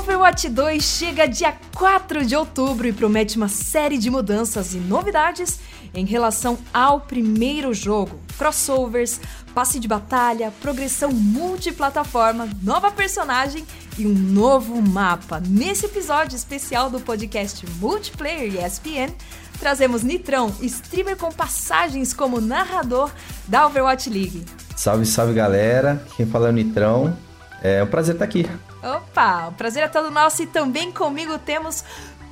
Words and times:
Overwatch 0.00 0.48
2 0.48 0.82
chega 0.82 1.28
dia 1.28 1.54
4 1.76 2.24
de 2.24 2.34
outubro 2.34 2.88
e 2.88 2.92
promete 2.92 3.36
uma 3.36 3.48
série 3.48 3.98
de 3.98 4.08
mudanças 4.08 4.72
e 4.72 4.78
novidades 4.78 5.60
em 5.92 6.06
relação 6.06 6.56
ao 6.72 7.02
primeiro 7.02 7.74
jogo. 7.74 8.18
Crossovers, 8.38 9.20
passe 9.54 9.78
de 9.78 9.86
batalha, 9.86 10.54
progressão 10.62 11.12
multiplataforma, 11.12 12.48
nova 12.62 12.90
personagem 12.90 13.62
e 13.98 14.06
um 14.06 14.14
novo 14.14 14.80
mapa. 14.80 15.38
Nesse 15.46 15.84
episódio 15.84 16.34
especial 16.34 16.88
do 16.88 16.98
podcast 16.98 17.66
Multiplayer 17.78 18.64
ESPN, 18.64 19.12
trazemos 19.58 20.02
Nitrão, 20.02 20.50
streamer 20.62 21.18
com 21.18 21.30
passagens 21.30 22.14
como 22.14 22.40
narrador 22.40 23.10
da 23.46 23.66
Overwatch 23.66 24.08
League. 24.08 24.46
Salve, 24.74 25.04
salve 25.04 25.34
galera, 25.34 26.02
quem 26.16 26.24
fala 26.24 26.46
é 26.46 26.50
o 26.50 26.54
Nitrão. 26.54 27.14
É 27.62 27.82
um 27.82 27.86
prazer 27.86 28.14
estar 28.14 28.24
aqui. 28.24 28.48
Opa, 28.82 29.48
o 29.48 29.52
prazer 29.52 29.82
é 29.82 29.88
todo 29.88 30.10
nosso 30.10 30.42
e 30.42 30.46
também 30.46 30.90
comigo 30.90 31.38
temos 31.38 31.84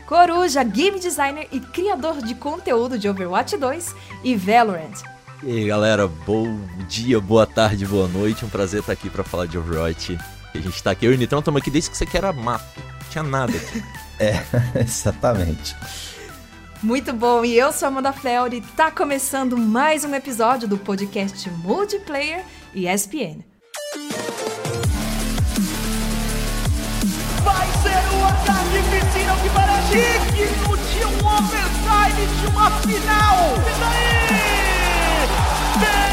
Coruja, 0.06 0.64
game 0.64 0.98
designer 0.98 1.46
e 1.52 1.60
criador 1.60 2.22
de 2.22 2.34
conteúdo 2.34 2.98
de 2.98 3.06
Overwatch 3.06 3.58
2 3.58 3.94
e 4.24 4.34
Valorant. 4.34 5.02
E 5.42 5.50
aí 5.50 5.66
galera, 5.66 6.08
bom 6.08 6.58
dia, 6.88 7.20
boa 7.20 7.46
tarde, 7.46 7.84
boa 7.84 8.08
noite, 8.08 8.42
um 8.42 8.48
prazer 8.48 8.80
estar 8.80 8.94
aqui 8.94 9.10
para 9.10 9.22
falar 9.22 9.46
de 9.46 9.58
Overwatch. 9.58 10.18
A 10.54 10.58
gente 10.58 10.82
tá 10.82 10.92
aqui, 10.92 11.04
eu 11.04 11.12
e 11.12 11.14
o 11.14 11.18
Nitrão 11.18 11.40
estamos 11.40 11.60
aqui 11.60 11.70
desde 11.70 11.90
que 11.90 11.96
você 11.96 12.06
quer 12.06 12.18
era 12.18 12.32
mato, 12.32 12.64
não 12.80 13.10
tinha 13.10 13.22
nada 13.22 13.52
aqui. 13.54 13.84
é, 14.18 14.42
exatamente. 14.80 15.76
Muito 16.82 17.12
bom, 17.12 17.44
e 17.44 17.58
eu 17.58 17.70
sou 17.70 17.86
a 17.86 17.88
Amanda 17.90 18.12
Fleur 18.12 18.54
e 18.54 18.62
tá 18.62 18.90
começando 18.90 19.58
mais 19.58 20.04
um 20.04 20.14
episódio 20.14 20.66
do 20.66 20.78
podcast 20.78 21.50
Multiplayer 21.50 22.42
ESPN. 22.74 23.57
O 28.68 28.76
ataque 28.76 28.82
piscina 28.82 29.34
que 29.36 29.50
parece 29.50 30.18
digno 30.34 30.76
de 30.76 31.04
um 31.04 31.26
overtime 31.26 32.26
de 32.40 32.46
uma 32.48 32.70
final. 32.70 33.54
E 35.74 35.80
daí? 35.80 36.07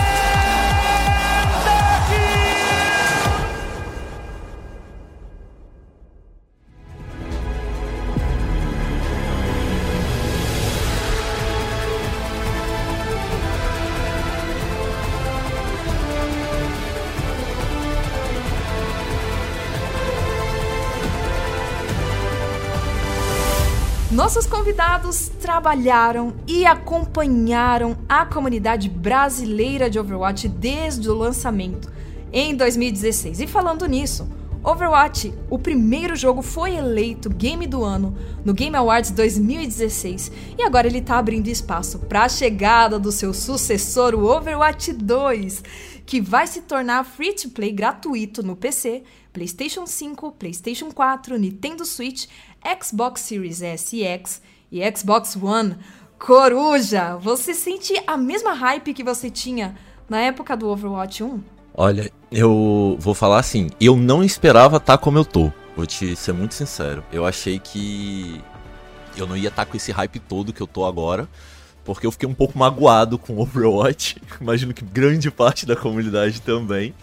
Nossos 24.15 24.45
convidados 24.45 25.27
trabalharam 25.41 26.35
e 26.47 26.65
acompanharam 26.65 27.97
a 28.07 28.25
comunidade 28.25 28.87
brasileira 28.87 29.89
de 29.89 29.99
Overwatch 29.99 30.47
desde 30.47 31.09
o 31.09 31.13
lançamento 31.13 31.91
em 32.31 32.55
2016. 32.55 33.41
E 33.41 33.45
falando 33.45 33.85
nisso, 33.85 34.25
Overwatch, 34.63 35.33
o 35.49 35.59
primeiro 35.59 36.15
jogo, 36.15 36.41
foi 36.41 36.75
eleito 36.75 37.29
Game 37.29 37.67
do 37.67 37.83
Ano 37.83 38.17
no 38.45 38.53
Game 38.53 38.75
Awards 38.77 39.11
2016 39.11 40.31
e 40.57 40.63
agora 40.63 40.87
ele 40.87 40.99
está 40.99 41.17
abrindo 41.17 41.49
espaço 41.49 41.99
para 41.99 42.23
a 42.23 42.29
chegada 42.29 42.97
do 42.97 43.11
seu 43.11 43.33
sucessor, 43.33 44.15
o 44.15 44.25
Overwatch 44.25 44.93
2, 44.93 45.61
que 46.05 46.21
vai 46.21 46.47
se 46.47 46.61
tornar 46.61 47.03
free 47.03 47.33
to 47.33 47.49
play 47.49 47.71
gratuito 47.71 48.41
no 48.41 48.55
PC, 48.55 49.03
PlayStation 49.33 49.85
5, 49.85 50.31
PlayStation 50.31 50.89
4, 50.89 51.37
Nintendo 51.37 51.85
Switch, 51.85 52.25
Xbox 52.81 53.21
Series 53.21 53.61
S 53.61 53.95
e 53.95 54.03
X 54.03 54.41
e 54.71 54.81
Xbox 54.97 55.35
One. 55.35 55.77
Coruja, 56.17 57.17
você 57.17 57.53
sente 57.53 57.93
a 58.07 58.17
mesma 58.17 58.53
hype 58.53 58.93
que 58.93 59.03
você 59.03 59.29
tinha 59.29 59.75
na 60.09 60.21
época 60.21 60.55
do 60.55 60.69
Overwatch 60.69 61.23
1? 61.23 61.43
Olha, 61.73 62.09
eu 62.31 62.95
vou 62.99 63.13
falar 63.13 63.39
assim, 63.39 63.69
eu 63.79 63.97
não 63.97 64.23
esperava 64.23 64.77
estar 64.77 64.97
tá 64.97 65.03
como 65.03 65.17
eu 65.17 65.25
tô. 65.25 65.51
Vou 65.75 65.85
te 65.85 66.15
ser 66.15 66.33
muito 66.33 66.53
sincero. 66.53 67.03
Eu 67.11 67.25
achei 67.25 67.59
que 67.59 68.41
eu 69.17 69.27
não 69.27 69.35
ia 69.35 69.49
estar 69.49 69.65
tá 69.65 69.71
com 69.71 69.75
esse 69.75 69.91
hype 69.91 70.19
todo 70.19 70.53
que 70.53 70.61
eu 70.61 70.67
tô 70.67 70.85
agora, 70.85 71.27
porque 71.83 72.07
eu 72.07 72.11
fiquei 72.11 72.27
um 72.27 72.33
pouco 72.33 72.57
magoado 72.57 73.19
com 73.19 73.37
Overwatch. 73.37 74.17
Imagino 74.39 74.73
que 74.73 74.85
grande 74.85 75.29
parte 75.29 75.65
da 75.65 75.75
comunidade 75.75 76.41
também, 76.41 76.93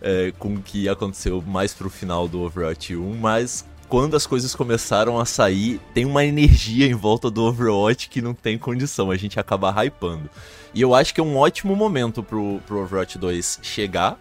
é, 0.00 0.32
com 0.38 0.54
o 0.54 0.62
que 0.62 0.88
aconteceu 0.88 1.42
mais 1.42 1.74
pro 1.74 1.90
final 1.90 2.28
do 2.28 2.42
Overwatch 2.42 2.94
1, 2.94 3.16
mas 3.16 3.64
quando 3.92 4.16
as 4.16 4.26
coisas 4.26 4.54
começaram 4.54 5.20
a 5.20 5.26
sair, 5.26 5.78
tem 5.92 6.06
uma 6.06 6.24
energia 6.24 6.86
em 6.86 6.94
volta 6.94 7.30
do 7.30 7.44
Overwatch 7.44 8.08
que 8.08 8.22
não 8.22 8.32
tem 8.32 8.56
condição, 8.56 9.10
a 9.10 9.18
gente 9.18 9.38
acaba 9.38 9.70
hypando. 9.84 10.30
E 10.72 10.80
eu 10.80 10.94
acho 10.94 11.12
que 11.12 11.20
é 11.20 11.22
um 11.22 11.36
ótimo 11.36 11.76
momento 11.76 12.22
pro, 12.22 12.58
pro 12.66 12.78
Overwatch 12.78 13.18
2 13.18 13.58
chegar, 13.62 14.18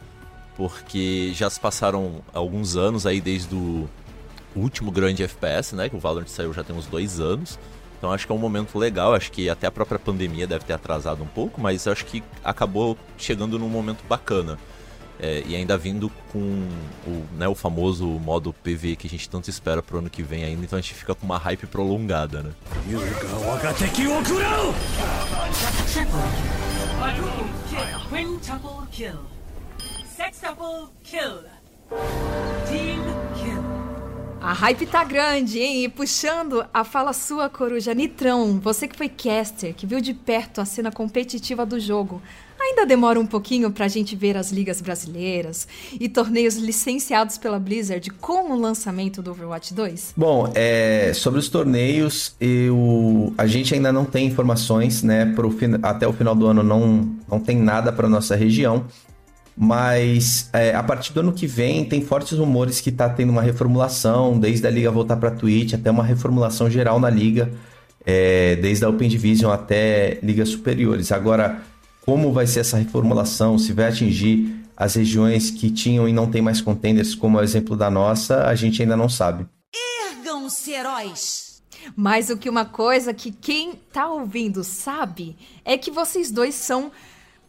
porque 0.57 1.31
já 1.33 1.49
se 1.49 1.57
passaram 1.57 2.15
alguns 2.33 2.75
anos 2.75 3.05
aí 3.05 3.21
desde 3.21 3.55
o 3.55 3.87
último 4.53 4.91
grande 4.91 5.23
FPS, 5.23 5.73
né? 5.73 5.87
Que 5.87 5.95
o 5.95 5.99
Valorant 5.99 6.27
saiu 6.27 6.51
já 6.51 6.65
tem 6.65 6.75
uns 6.75 6.87
dois 6.87 7.21
anos. 7.21 7.57
Então 7.97 8.11
acho 8.11 8.25
que 8.25 8.33
é 8.33 8.35
um 8.35 8.39
momento 8.39 8.77
legal, 8.77 9.15
acho 9.15 9.31
que 9.31 9.49
até 9.49 9.67
a 9.67 9.71
própria 9.71 9.97
pandemia 9.97 10.45
deve 10.45 10.65
ter 10.65 10.73
atrasado 10.73 11.23
um 11.23 11.27
pouco, 11.27 11.61
mas 11.61 11.87
acho 11.87 12.03
que 12.07 12.21
acabou 12.43 12.97
chegando 13.17 13.57
num 13.57 13.69
momento 13.69 14.03
bacana. 14.09 14.59
É, 15.23 15.43
e 15.45 15.55
ainda 15.55 15.77
vindo 15.77 16.11
com 16.31 16.39
o, 17.05 17.25
né, 17.37 17.47
o 17.47 17.53
famoso 17.53 18.07
modo 18.07 18.51
PV 18.51 18.95
que 18.95 19.05
a 19.05 19.09
gente 19.09 19.29
tanto 19.29 19.51
espera 19.51 19.83
pro 19.83 19.99
ano 19.99 20.09
que 20.09 20.23
vem 20.23 20.43
ainda, 20.43 20.65
então 20.65 20.79
a 20.79 20.81
gente 20.81 20.95
fica 20.95 21.13
com 21.13 21.23
uma 21.23 21.37
hype 21.37 21.67
prolongada, 21.67 22.41
né? 22.41 22.51
A 34.41 34.53
hype 34.53 34.87
tá 34.87 35.03
grande, 35.03 35.59
hein? 35.59 35.83
E 35.83 35.89
puxando 35.89 36.65
a 36.73 36.83
fala 36.83 37.13
sua, 37.13 37.47
Coruja 37.47 37.93
Nitrão, 37.93 38.59
você 38.59 38.87
que 38.87 38.97
foi 38.97 39.07
caster, 39.07 39.75
que 39.75 39.85
viu 39.85 40.01
de 40.01 40.15
perto 40.15 40.59
a 40.59 40.65
cena 40.65 40.91
competitiva 40.91 41.63
do 41.63 41.79
jogo, 41.79 42.19
Ainda 42.61 42.85
demora 42.85 43.19
um 43.19 43.25
pouquinho 43.25 43.71
para 43.71 43.85
a 43.85 43.87
gente 43.87 44.15
ver 44.15 44.37
as 44.37 44.51
ligas 44.51 44.81
brasileiras 44.81 45.67
e 45.99 46.07
torneios 46.07 46.57
licenciados 46.57 47.37
pela 47.37 47.59
Blizzard 47.59 48.07
com 48.11 48.51
o 48.51 48.59
lançamento 48.59 49.19
do 49.21 49.31
Overwatch 49.31 49.73
2? 49.73 50.13
Bom, 50.15 50.51
é, 50.53 51.11
sobre 51.13 51.39
os 51.39 51.49
torneios, 51.49 52.35
eu, 52.39 53.33
a 53.35 53.47
gente 53.47 53.73
ainda 53.73 53.91
não 53.91 54.05
tem 54.05 54.27
informações, 54.27 55.01
né? 55.01 55.25
Pro, 55.33 55.55
até 55.81 56.07
o 56.07 56.13
final 56.13 56.35
do 56.35 56.45
ano 56.45 56.61
não, 56.61 57.09
não 57.27 57.39
tem 57.39 57.57
nada 57.57 57.91
para 57.91 58.07
nossa 58.07 58.35
região. 58.35 58.85
Mas 59.57 60.49
é, 60.53 60.73
a 60.75 60.83
partir 60.83 61.13
do 61.13 61.19
ano 61.19 61.33
que 61.33 61.47
vem 61.47 61.83
tem 61.83 62.01
fortes 62.01 62.37
rumores 62.37 62.79
que 62.79 62.89
está 62.89 63.09
tendo 63.09 63.31
uma 63.31 63.41
reformulação, 63.41 64.39
desde 64.39 64.65
a 64.65 64.69
liga 64.69 64.89
voltar 64.91 65.17
para 65.17 65.31
Twitch 65.31 65.73
até 65.73 65.89
uma 65.89 66.03
reformulação 66.03 66.69
geral 66.69 66.99
na 66.99 67.09
liga, 67.09 67.51
é, 68.05 68.55
desde 68.55 68.85
a 68.85 68.89
Open 68.89 69.09
Division 69.09 69.51
até 69.51 70.19
ligas 70.23 70.49
superiores. 70.49 71.11
Agora, 71.11 71.61
como 72.05 72.31
vai 72.31 72.47
ser 72.47 72.61
essa 72.61 72.77
reformulação, 72.77 73.57
se 73.57 73.73
vai 73.73 73.87
atingir 73.87 74.61
as 74.75 74.95
regiões 74.95 75.51
que 75.51 75.69
tinham 75.69 76.09
e 76.09 76.13
não 76.13 76.29
tem 76.29 76.41
mais 76.41 76.59
contenders, 76.59 77.13
como 77.13 77.37
é 77.37 77.41
o 77.41 77.43
exemplo 77.43 77.75
da 77.75 77.89
nossa, 77.89 78.45
a 78.45 78.55
gente 78.55 78.81
ainda 78.81 78.97
não 78.97 79.07
sabe. 79.07 79.45
Ergam-se 80.09 80.71
heróis! 80.71 81.51
Mas 81.95 82.29
o 82.29 82.37
que 82.37 82.49
uma 82.49 82.65
coisa 82.65 83.13
que 83.13 83.31
quem 83.31 83.73
tá 83.73 84.07
ouvindo 84.07 84.63
sabe 84.63 85.35
é 85.65 85.77
que 85.77 85.91
vocês 85.91 86.31
dois 86.31 86.55
são 86.55 86.91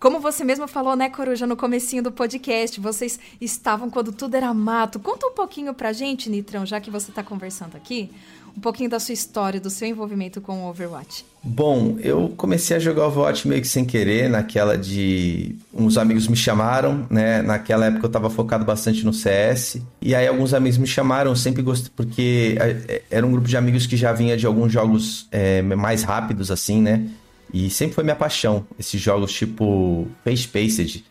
como 0.03 0.19
você 0.19 0.43
mesmo 0.43 0.67
falou, 0.67 0.97
né, 0.97 1.09
Coruja, 1.09 1.47
no 1.47 1.57
comecinho 1.57 2.03
do 2.03 2.11
podcast, 2.11 2.81
vocês 2.81 3.21
estavam 3.41 3.89
quando 3.89 4.11
tudo 4.11 4.35
era 4.35 4.53
mato. 4.53 4.99
Conta 4.99 5.29
um 5.29 5.33
pouquinho 5.33 5.73
pra 5.73 5.93
gente, 5.93 6.29
Nitrão, 6.29 6.67
já 6.67 6.81
que 6.81 6.91
você 6.91 7.13
tá 7.13 7.23
conversando 7.23 7.77
aqui 7.77 8.11
um 8.57 8.61
pouquinho 8.61 8.91
da 8.91 8.99
sua 8.99 9.13
história, 9.13 9.61
do 9.61 9.71
seu 9.71 9.87
envolvimento 9.87 10.41
com 10.41 10.65
o 10.65 10.69
Overwatch. 10.69 11.25
Bom, 11.43 11.97
eu 12.01 12.35
comecei 12.37 12.77
a 12.77 12.81
jogar 12.81 13.07
Overwatch 13.07 13.47
meio 13.47 13.63
que 13.63 13.69
sem 13.69 13.85
querer, 13.85 14.29
naquela 14.29 14.77
de. 14.77 15.55
Uns 15.73 15.97
amigos 15.97 16.27
me 16.27 16.37
chamaram, 16.37 17.07
né? 17.09 17.41
Naquela 17.41 17.87
época 17.87 18.07
eu 18.07 18.11
tava 18.11 18.29
focado 18.29 18.65
bastante 18.65 19.05
no 19.05 19.13
CS. 19.13 19.81
E 20.01 20.17
aí 20.17 20.27
alguns 20.27 20.53
amigos 20.53 20.79
me 20.79 20.87
chamaram, 20.87 21.35
sempre 21.35 21.63
gostei, 21.63 21.91
porque 21.95 22.57
é, 22.61 22.71
é, 22.89 23.03
era 23.09 23.27
um 23.27 23.31
grupo 23.31 23.49
de 23.49 23.57
amigos 23.57 23.87
que 23.87 23.97
já 23.97 24.13
vinha 24.13 24.37
de 24.37 24.47
alguns 24.47 24.73
jogos 24.73 25.29
é, 25.31 25.63
mais 25.63 26.03
rápidos, 26.03 26.51
assim, 26.51 26.83
né? 26.83 27.09
E 27.53 27.69
sempre 27.69 27.95
foi 27.95 28.05
minha 28.05 28.17
paixão, 28.17 28.67
esses 28.79 29.01
jogos 29.01 29.33
tipo 29.33 30.09
Face 30.25 30.49
Paced, 30.49 31.05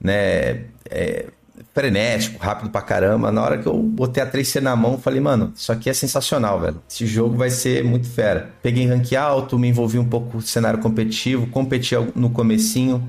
né? 0.00 0.64
É, 0.88 1.26
frenético, 1.74 2.38
rápido 2.38 2.70
pra 2.70 2.80
caramba. 2.80 3.32
Na 3.32 3.42
hora 3.42 3.58
que 3.58 3.66
eu 3.66 3.74
botei 3.74 4.22
a 4.22 4.30
3C 4.30 4.60
na 4.60 4.74
mão, 4.76 4.98
falei, 4.98 5.20
mano, 5.20 5.52
isso 5.54 5.72
aqui 5.72 5.90
é 5.90 5.92
sensacional, 5.92 6.60
velho. 6.60 6.82
Esse 6.88 7.06
jogo 7.06 7.36
vai 7.36 7.50
ser 7.50 7.84
muito 7.84 8.08
fera. 8.08 8.50
Peguei 8.62 8.86
rank 8.86 9.12
alto, 9.14 9.58
me 9.58 9.68
envolvi 9.68 9.98
um 9.98 10.04
pouco 10.04 10.36
no 10.36 10.42
cenário 10.42 10.80
competitivo, 10.80 11.46
competi 11.48 11.94
no 12.14 12.30
comecinho 12.30 13.08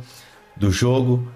do 0.55 0.71
jogo. 0.71 1.27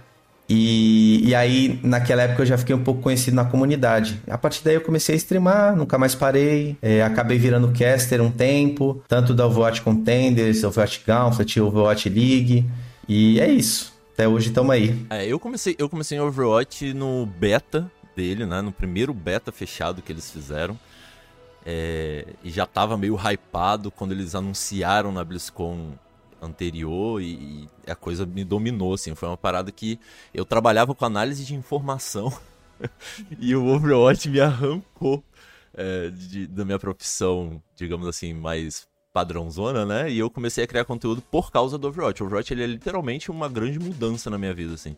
E, 0.55 1.29
e 1.29 1.33
aí, 1.33 1.79
naquela 1.81 2.21
época, 2.21 2.43
eu 2.43 2.45
já 2.45 2.57
fiquei 2.59 2.75
um 2.75 2.83
pouco 2.83 3.01
conhecido 3.01 3.33
na 3.33 3.43
comunidade. 3.43 4.21
A 4.29 4.37
partir 4.37 4.63
daí, 4.63 4.75
eu 4.75 4.81
comecei 4.81 5.15
a 5.15 5.17
streamar, 5.17 5.75
nunca 5.75 5.97
mais 5.97 6.13
parei. 6.13 6.77
É, 6.79 7.01
acabei 7.01 7.39
virando 7.39 7.71
caster 7.71 8.21
um 8.21 8.29
tempo, 8.29 9.01
tanto 9.07 9.33
da 9.33 9.47
Overwatch 9.47 9.81
Contenders, 9.81 10.63
Overwatch 10.63 11.01
Gauntlet, 11.07 11.59
Overwatch 11.59 12.07
League. 12.07 12.69
E 13.09 13.39
é 13.39 13.49
isso. 13.49 13.91
Até 14.13 14.27
hoje 14.27 14.49
estamos 14.49 14.69
aí. 14.69 14.95
É, 15.09 15.25
eu 15.25 15.39
comecei, 15.39 15.75
eu 15.79 15.89
comecei 15.89 16.19
em 16.19 16.21
Overwatch 16.21 16.93
no 16.93 17.25
beta 17.25 17.91
dele, 18.15 18.45
né? 18.45 18.61
No 18.61 18.71
primeiro 18.71 19.11
beta 19.11 19.51
fechado 19.51 20.03
que 20.03 20.11
eles 20.11 20.29
fizeram. 20.29 20.77
É, 21.65 22.27
e 22.43 22.51
já 22.51 22.67
tava 22.67 22.95
meio 22.95 23.15
hypado 23.15 23.89
quando 23.89 24.11
eles 24.11 24.35
anunciaram 24.35 25.11
na 25.11 25.23
BlizzCon 25.23 25.93
anterior 26.43 27.21
e, 27.21 27.67
e, 27.85 27.91
a 27.91 27.95
coisa 27.95 28.25
me 28.25 28.43
dominou, 28.43 28.93
assim. 28.93 29.15
Foi 29.15 29.27
uma 29.27 29.37
parada 29.37 29.71
que 29.71 29.99
eu 30.33 30.45
trabalhava 30.45 30.93
com 30.93 31.05
análise 31.05 31.45
de 31.45 31.55
informação 31.55 32.31
e 33.39 33.55
o 33.55 33.65
Overwatch 33.65 34.29
me 34.29 34.39
arrancou 34.39 35.23
é, 35.73 36.09
de, 36.09 36.47
da 36.47 36.65
minha 36.65 36.79
profissão, 36.79 37.61
digamos 37.75 38.07
assim, 38.07 38.33
mais 38.33 38.87
padrãozona, 39.13 39.85
né? 39.85 40.11
E 40.11 40.17
eu 40.17 40.29
comecei 40.29 40.63
a 40.63 40.67
criar 40.67 40.85
conteúdo 40.85 41.21
por 41.21 41.51
causa 41.51 41.77
do 41.77 41.87
Overwatch. 41.87 42.21
O 42.21 42.25
Overwatch 42.25 42.53
ele 42.53 42.63
é 42.63 42.67
literalmente 42.67 43.29
uma 43.29 43.47
grande 43.47 43.79
mudança 43.79 44.29
na 44.29 44.37
minha 44.37 44.53
vida, 44.53 44.73
assim. 44.73 44.97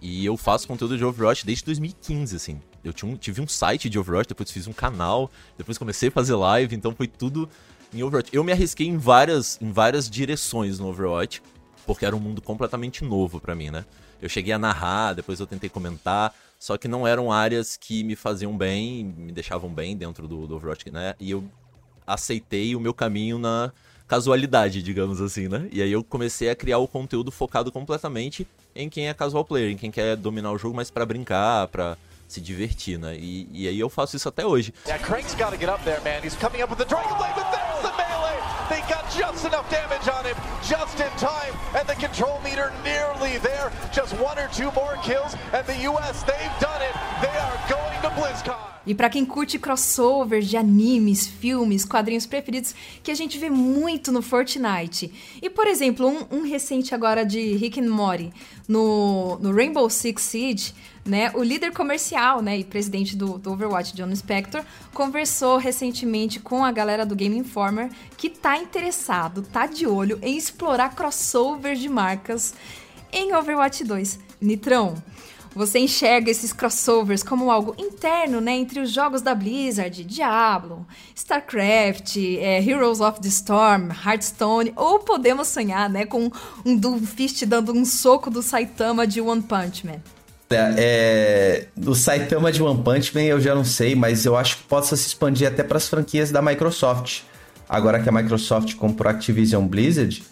E 0.00 0.24
eu 0.24 0.36
faço 0.36 0.66
conteúdo 0.66 0.96
de 0.96 1.04
Overwatch 1.04 1.44
desde 1.44 1.64
2015, 1.64 2.36
assim. 2.36 2.60
Eu 2.84 2.92
tive 2.92 3.40
um 3.40 3.48
site 3.48 3.88
de 3.88 3.98
Overwatch, 3.98 4.28
depois 4.28 4.50
fiz 4.50 4.66
um 4.66 4.72
canal, 4.72 5.30
depois 5.56 5.76
comecei 5.76 6.08
a 6.08 6.12
fazer 6.12 6.34
live, 6.34 6.74
então 6.74 6.94
foi 6.94 7.08
tudo 7.08 7.48
em 7.92 8.02
Overwatch. 8.02 8.30
Eu 8.32 8.44
me 8.44 8.52
arrisquei 8.52 8.86
em 8.86 8.96
várias, 8.96 9.58
em 9.60 9.72
várias 9.72 10.08
direções 10.08 10.78
no 10.78 10.88
Overwatch, 10.88 11.42
porque 11.86 12.04
era 12.04 12.14
um 12.14 12.20
mundo 12.20 12.42
completamente 12.42 13.04
novo 13.04 13.40
para 13.40 13.54
mim, 13.54 13.70
né? 13.70 13.84
Eu 14.20 14.28
cheguei 14.28 14.52
a 14.52 14.58
narrar, 14.58 15.14
depois 15.14 15.40
eu 15.40 15.46
tentei 15.46 15.70
comentar, 15.70 16.34
só 16.58 16.76
que 16.76 16.88
não 16.88 17.06
eram 17.06 17.30
áreas 17.32 17.76
que 17.76 18.02
me 18.02 18.16
faziam 18.16 18.56
bem, 18.56 19.04
me 19.04 19.32
deixavam 19.32 19.70
bem 19.70 19.96
dentro 19.96 20.26
do, 20.26 20.46
do 20.46 20.56
Overwatch, 20.56 20.90
né? 20.90 21.14
E 21.20 21.30
eu 21.30 21.44
aceitei 22.06 22.74
o 22.74 22.80
meu 22.80 22.92
caminho 22.92 23.38
na 23.38 23.72
casualidade, 24.08 24.82
digamos 24.82 25.20
assim, 25.20 25.48
né? 25.48 25.68
E 25.70 25.82
aí 25.82 25.92
eu 25.92 26.02
comecei 26.02 26.50
a 26.50 26.56
criar 26.56 26.78
o 26.78 26.88
conteúdo 26.88 27.30
focado 27.30 27.70
completamente 27.70 28.46
em 28.74 28.88
quem 28.88 29.08
é 29.08 29.14
casual 29.14 29.44
player, 29.44 29.70
em 29.70 29.76
quem 29.76 29.90
quer 29.90 30.16
dominar 30.16 30.50
o 30.50 30.58
jogo, 30.58 30.74
mas 30.74 30.90
para 30.90 31.04
brincar, 31.04 31.68
para 31.68 31.96
se 32.26 32.40
divertir, 32.40 32.98
né? 32.98 33.16
E, 33.16 33.48
e, 33.52 33.68
aí 33.68 33.78
eu 33.78 33.88
faço 33.88 34.16
isso 34.16 34.28
até 34.28 34.46
hoje. 34.46 34.72
Yeah, 34.86 35.02
Scott. 38.88 38.97
Just 39.10 39.44
enough 39.44 39.68
damage 39.70 40.08
on 40.08 40.24
him, 40.24 40.36
just 40.62 41.00
in 41.00 41.10
time, 41.18 41.52
and 41.74 41.86
the 41.88 41.94
control 41.94 42.40
meter 42.42 42.72
nearly 42.84 43.38
there. 43.38 43.72
Just 43.92 44.12
one 44.18 44.38
or 44.38 44.48
two 44.48 44.70
more 44.72 44.96
kills, 45.02 45.34
and 45.52 45.66
the 45.66 45.76
US, 45.90 46.22
they've 46.24 46.58
done 46.60 46.82
it. 46.82 46.94
They 47.20 47.36
are 47.38 47.58
going 47.68 48.00
to 48.02 48.10
BlizzCon. 48.10 48.68
E 48.88 48.94
para 48.94 49.10
quem 49.10 49.22
curte 49.26 49.58
crossovers 49.58 50.48
de 50.48 50.56
animes, 50.56 51.26
filmes, 51.26 51.84
quadrinhos 51.84 52.24
preferidos, 52.24 52.74
que 53.02 53.10
a 53.10 53.14
gente 53.14 53.36
vê 53.36 53.50
muito 53.50 54.10
no 54.10 54.22
Fortnite. 54.22 55.12
E, 55.42 55.50
por 55.50 55.66
exemplo, 55.66 56.08
um, 56.08 56.38
um 56.38 56.42
recente 56.42 56.94
agora 56.94 57.22
de 57.22 57.54
Rick 57.54 57.78
and 57.78 57.90
Morty, 57.90 58.32
no, 58.66 59.38
no 59.42 59.52
Rainbow 59.54 59.90
Six 59.90 60.22
Siege, 60.22 60.72
né, 61.04 61.30
o 61.34 61.42
líder 61.42 61.72
comercial 61.72 62.40
né, 62.40 62.58
e 62.58 62.64
presidente 62.64 63.16
do, 63.16 63.38
do 63.38 63.52
Overwatch, 63.52 63.94
John 63.94 64.14
Spector, 64.14 64.62
conversou 64.94 65.58
recentemente 65.58 66.40
com 66.40 66.64
a 66.64 66.72
galera 66.72 67.04
do 67.04 67.14
Game 67.14 67.36
Informer 67.36 67.90
que 68.16 68.28
tá 68.28 68.56
interessado, 68.56 68.97
tá 69.52 69.66
de 69.66 69.86
olho 69.86 70.18
em 70.22 70.36
explorar 70.36 70.94
crossovers 70.94 71.78
de 71.78 71.88
marcas 71.88 72.54
em 73.12 73.34
Overwatch 73.34 73.84
2. 73.84 74.18
Nitrão, 74.40 75.02
você 75.54 75.78
enxerga 75.80 76.30
esses 76.30 76.52
crossovers 76.52 77.22
como 77.22 77.50
algo 77.50 77.74
interno, 77.78 78.40
né, 78.40 78.52
entre 78.52 78.80
os 78.80 78.92
jogos 78.92 79.22
da 79.22 79.34
Blizzard, 79.34 80.04
Diablo, 80.04 80.86
StarCraft, 81.14 82.16
é, 82.16 82.62
Heroes 82.62 83.00
of 83.00 83.20
the 83.20 83.28
Storm, 83.28 83.90
Hearthstone, 83.90 84.72
ou 84.76 85.00
podemos 85.00 85.48
sonhar, 85.48 85.88
né, 85.90 86.04
com 86.04 86.30
um 86.64 86.76
Doomfist 86.76 87.44
dando 87.44 87.72
um 87.72 87.84
soco 87.84 88.30
do 88.30 88.42
Saitama 88.42 89.06
de 89.06 89.20
One 89.20 89.42
Punch 89.42 89.86
Man. 89.86 90.00
É, 90.50 90.74
é, 90.78 91.66
do 91.76 91.94
Saitama 91.94 92.50
de 92.50 92.62
One 92.62 92.82
Punch 92.82 93.14
Man 93.14 93.22
eu 93.22 93.40
já 93.40 93.54
não 93.54 93.64
sei, 93.64 93.94
mas 93.94 94.24
eu 94.24 94.36
acho 94.36 94.58
que 94.58 94.62
possa 94.62 94.96
se 94.96 95.08
expandir 95.08 95.46
até 95.46 95.62
para 95.62 95.76
as 95.76 95.88
franquias 95.88 96.30
da 96.30 96.40
Microsoft. 96.40 97.22
Agora 97.68 98.00
que 98.00 98.08
a 98.08 98.12
Microsoft 98.12 98.74
comprou 98.76 99.10
a 99.10 99.14
Activision 99.14 99.66
Blizzard, 99.66 100.22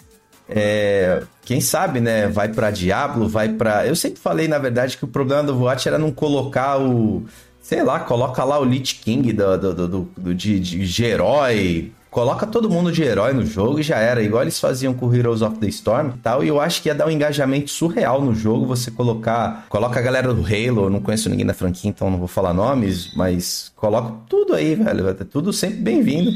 é, 0.49 1.23
quem 1.45 1.61
sabe, 1.61 2.01
né? 2.01 2.29
Vai 2.29 2.49
para 2.49 2.71
Diablo, 2.71 3.29
vai 3.29 3.49
para. 3.49 3.87
Eu 3.87 3.97
sempre 3.97 4.21
falei, 4.21 4.47
na 4.47 4.59
verdade, 4.59 4.97
que 4.97 5.05
o 5.05 5.09
problema 5.09 5.43
do 5.43 5.53
Overwatch 5.53 5.89
era 5.89 5.99
não 5.99 6.13
colocar 6.13 6.81
o. 6.81 7.25
Sei 7.61 7.83
lá, 7.83 7.99
coloca 7.99 8.45
lá 8.45 8.61
o 8.61 8.65
Lich 8.65 9.01
King 9.03 9.33
do, 9.33 9.59
do, 9.59 9.75
do, 9.89 10.09
do 10.17 10.35
de, 10.35 10.61
de 10.61 11.05
herói. 11.05 11.93
Coloca 12.09 12.47
todo 12.47 12.71
mundo 12.71 12.93
de 12.93 13.03
herói 13.03 13.35
no 13.35 13.45
jogo 13.45 13.81
e 13.81 13.83
já 13.83 13.99
era. 13.99 14.23
Igual 14.23 14.43
eles 14.43 14.59
faziam 14.59 14.95
com 14.95 15.13
Heroes 15.13 15.43
of 15.43 15.59
the 15.59 15.67
Storm 15.67 16.11
e 16.11 16.19
tal. 16.19 16.45
E 16.45 16.49
eu 16.49 16.61
acho 16.61 16.81
que 16.81 16.89
ia 16.89 16.95
dar 16.95 17.09
um 17.09 17.11
engajamento 17.11 17.69
surreal 17.69 18.23
no 18.23 18.33
jogo 18.33 18.65
você 18.65 18.91
colocar. 18.91 19.67
Coloca 19.69 19.99
a 19.99 20.03
galera 20.03 20.33
do 20.33 20.41
Halo. 20.41 20.85
Eu 20.85 20.91
não 20.91 21.01
conheço 21.01 21.29
ninguém 21.29 21.45
da 21.45 21.53
franquia, 21.53 21.91
então 21.91 22.09
não 22.09 22.19
vou 22.19 22.29
falar 22.29 22.55
nomes. 22.55 23.15
Mas 23.17 23.73
coloca 23.75 24.15
tudo 24.29 24.55
aí, 24.55 24.77
velho. 24.77 25.13
Tudo 25.27 25.53
sempre 25.53 25.79
bem-vindo 25.79 26.31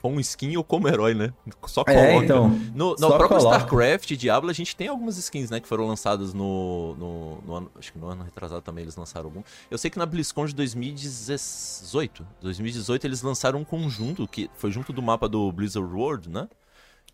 com 0.00 0.18
skin 0.20 0.56
ou 0.56 0.64
como 0.64 0.88
herói, 0.88 1.14
né? 1.14 1.32
Só 1.66 1.82
é, 1.82 1.84
coloca. 1.84 2.00
É, 2.00 2.16
então, 2.16 2.48
no, 2.74 2.90
no 2.90 3.08
próprio 3.08 3.28
coloca. 3.28 3.56
StarCraft 3.56 4.16
Diablo, 4.16 4.50
a 4.50 4.52
gente 4.52 4.74
tem 4.74 4.88
algumas 4.88 5.16
skins, 5.18 5.50
né? 5.50 5.60
Que 5.60 5.68
foram 5.68 5.86
lançadas 5.86 6.32
no, 6.32 6.94
no, 6.96 7.42
no, 7.42 7.54
ano. 7.54 7.70
Acho 7.78 7.92
que 7.92 7.98
no 7.98 8.08
ano 8.08 8.22
retrasado 8.22 8.62
também 8.62 8.82
eles 8.82 8.96
lançaram 8.96 9.26
algum. 9.26 9.42
Eu 9.70 9.78
sei 9.78 9.90
que 9.90 9.98
na 9.98 10.06
BlizzCon 10.06 10.46
de 10.46 10.54
2018. 10.54 12.26
2018 12.40 13.06
eles 13.06 13.22
lançaram 13.22 13.60
um 13.60 13.64
conjunto 13.64 14.26
que 14.26 14.50
foi 14.54 14.70
junto 14.70 14.92
do 14.92 15.02
mapa 15.02 15.28
do 15.28 15.50
Blizzard 15.52 15.92
World, 15.92 16.28
né? 16.30 16.48